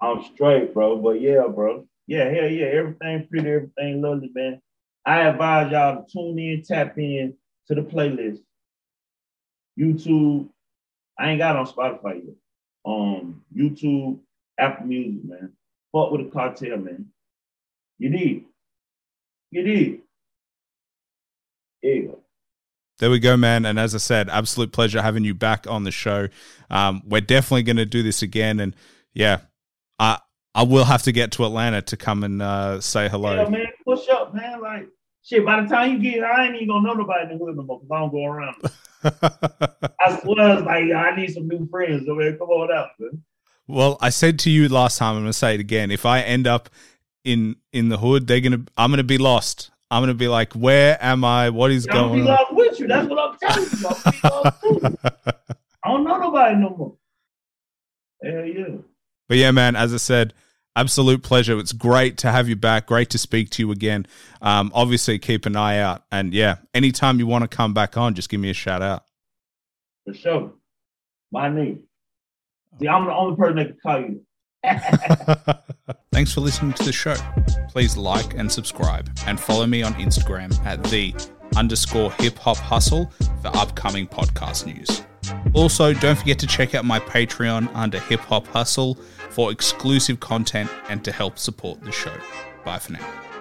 [0.00, 0.96] I'm straight, bro.
[0.96, 1.86] But yeah, bro.
[2.06, 2.66] Yeah, hell yeah.
[2.66, 4.60] Everything pretty, everything lovely, man.
[5.06, 7.34] I advise y'all to tune in, tap in
[7.68, 8.38] to the playlist.
[9.78, 10.48] YouTube.
[11.18, 12.34] I ain't got on Spotify yet.
[12.84, 14.18] Um, YouTube,
[14.58, 15.52] Apple Music, man.
[15.92, 17.06] Fuck with the cartel, man.
[17.98, 18.46] You need.
[21.82, 22.18] There you go.
[22.98, 23.66] There we go, man.
[23.66, 26.28] And as I said, absolute pleasure having you back on the show.
[26.70, 28.60] Um, we're definitely going to do this again.
[28.60, 28.74] And
[29.12, 29.40] yeah,
[29.98, 30.18] I
[30.54, 33.48] I will have to get to Atlanta to come and uh, say Yeah, hello.
[33.50, 34.60] man, push up, man.
[34.60, 34.88] Like
[35.24, 35.44] shit.
[35.44, 37.56] By the time you get here, I ain't even gonna know nobody in the hood
[37.56, 38.56] no more because I don't go around.
[40.00, 42.06] I swear, like I need some new friends.
[42.06, 43.22] Come on out, man.
[43.66, 45.90] well, I said to you last time, I'm going to say it again.
[45.90, 46.70] If I end up
[47.24, 49.70] in in the hood, they're gonna I'm going to be lost.
[49.90, 51.50] I'm going to be like, where am I?
[51.50, 52.04] What is going?
[52.04, 52.36] I'm gonna be on?
[52.36, 52.86] lost with you.
[52.86, 53.88] That's what I'm telling you.
[53.88, 54.98] I'm gonna be lost too.
[55.84, 56.96] I don't know nobody no more.
[58.22, 58.76] Hell yeah.
[59.28, 60.34] But yeah, man, as I said,
[60.76, 61.58] absolute pleasure.
[61.58, 62.86] It's great to have you back.
[62.86, 64.06] Great to speak to you again.
[64.42, 66.04] Um, obviously, keep an eye out.
[66.10, 69.04] And yeah, anytime you want to come back on, just give me a shout out.
[70.06, 70.52] For sure.
[71.30, 71.84] My name.
[72.80, 74.26] See, I'm the only person that can call you.
[76.12, 77.16] Thanks for listening to the show.
[77.68, 81.14] Please like and subscribe and follow me on Instagram at the
[81.56, 83.10] underscore hip hop hustle
[83.42, 85.02] for upcoming podcast news.
[85.54, 88.96] Also, don't forget to check out my Patreon under hip hop hustle
[89.30, 92.14] for exclusive content and to help support the show.
[92.64, 93.33] Bye for now.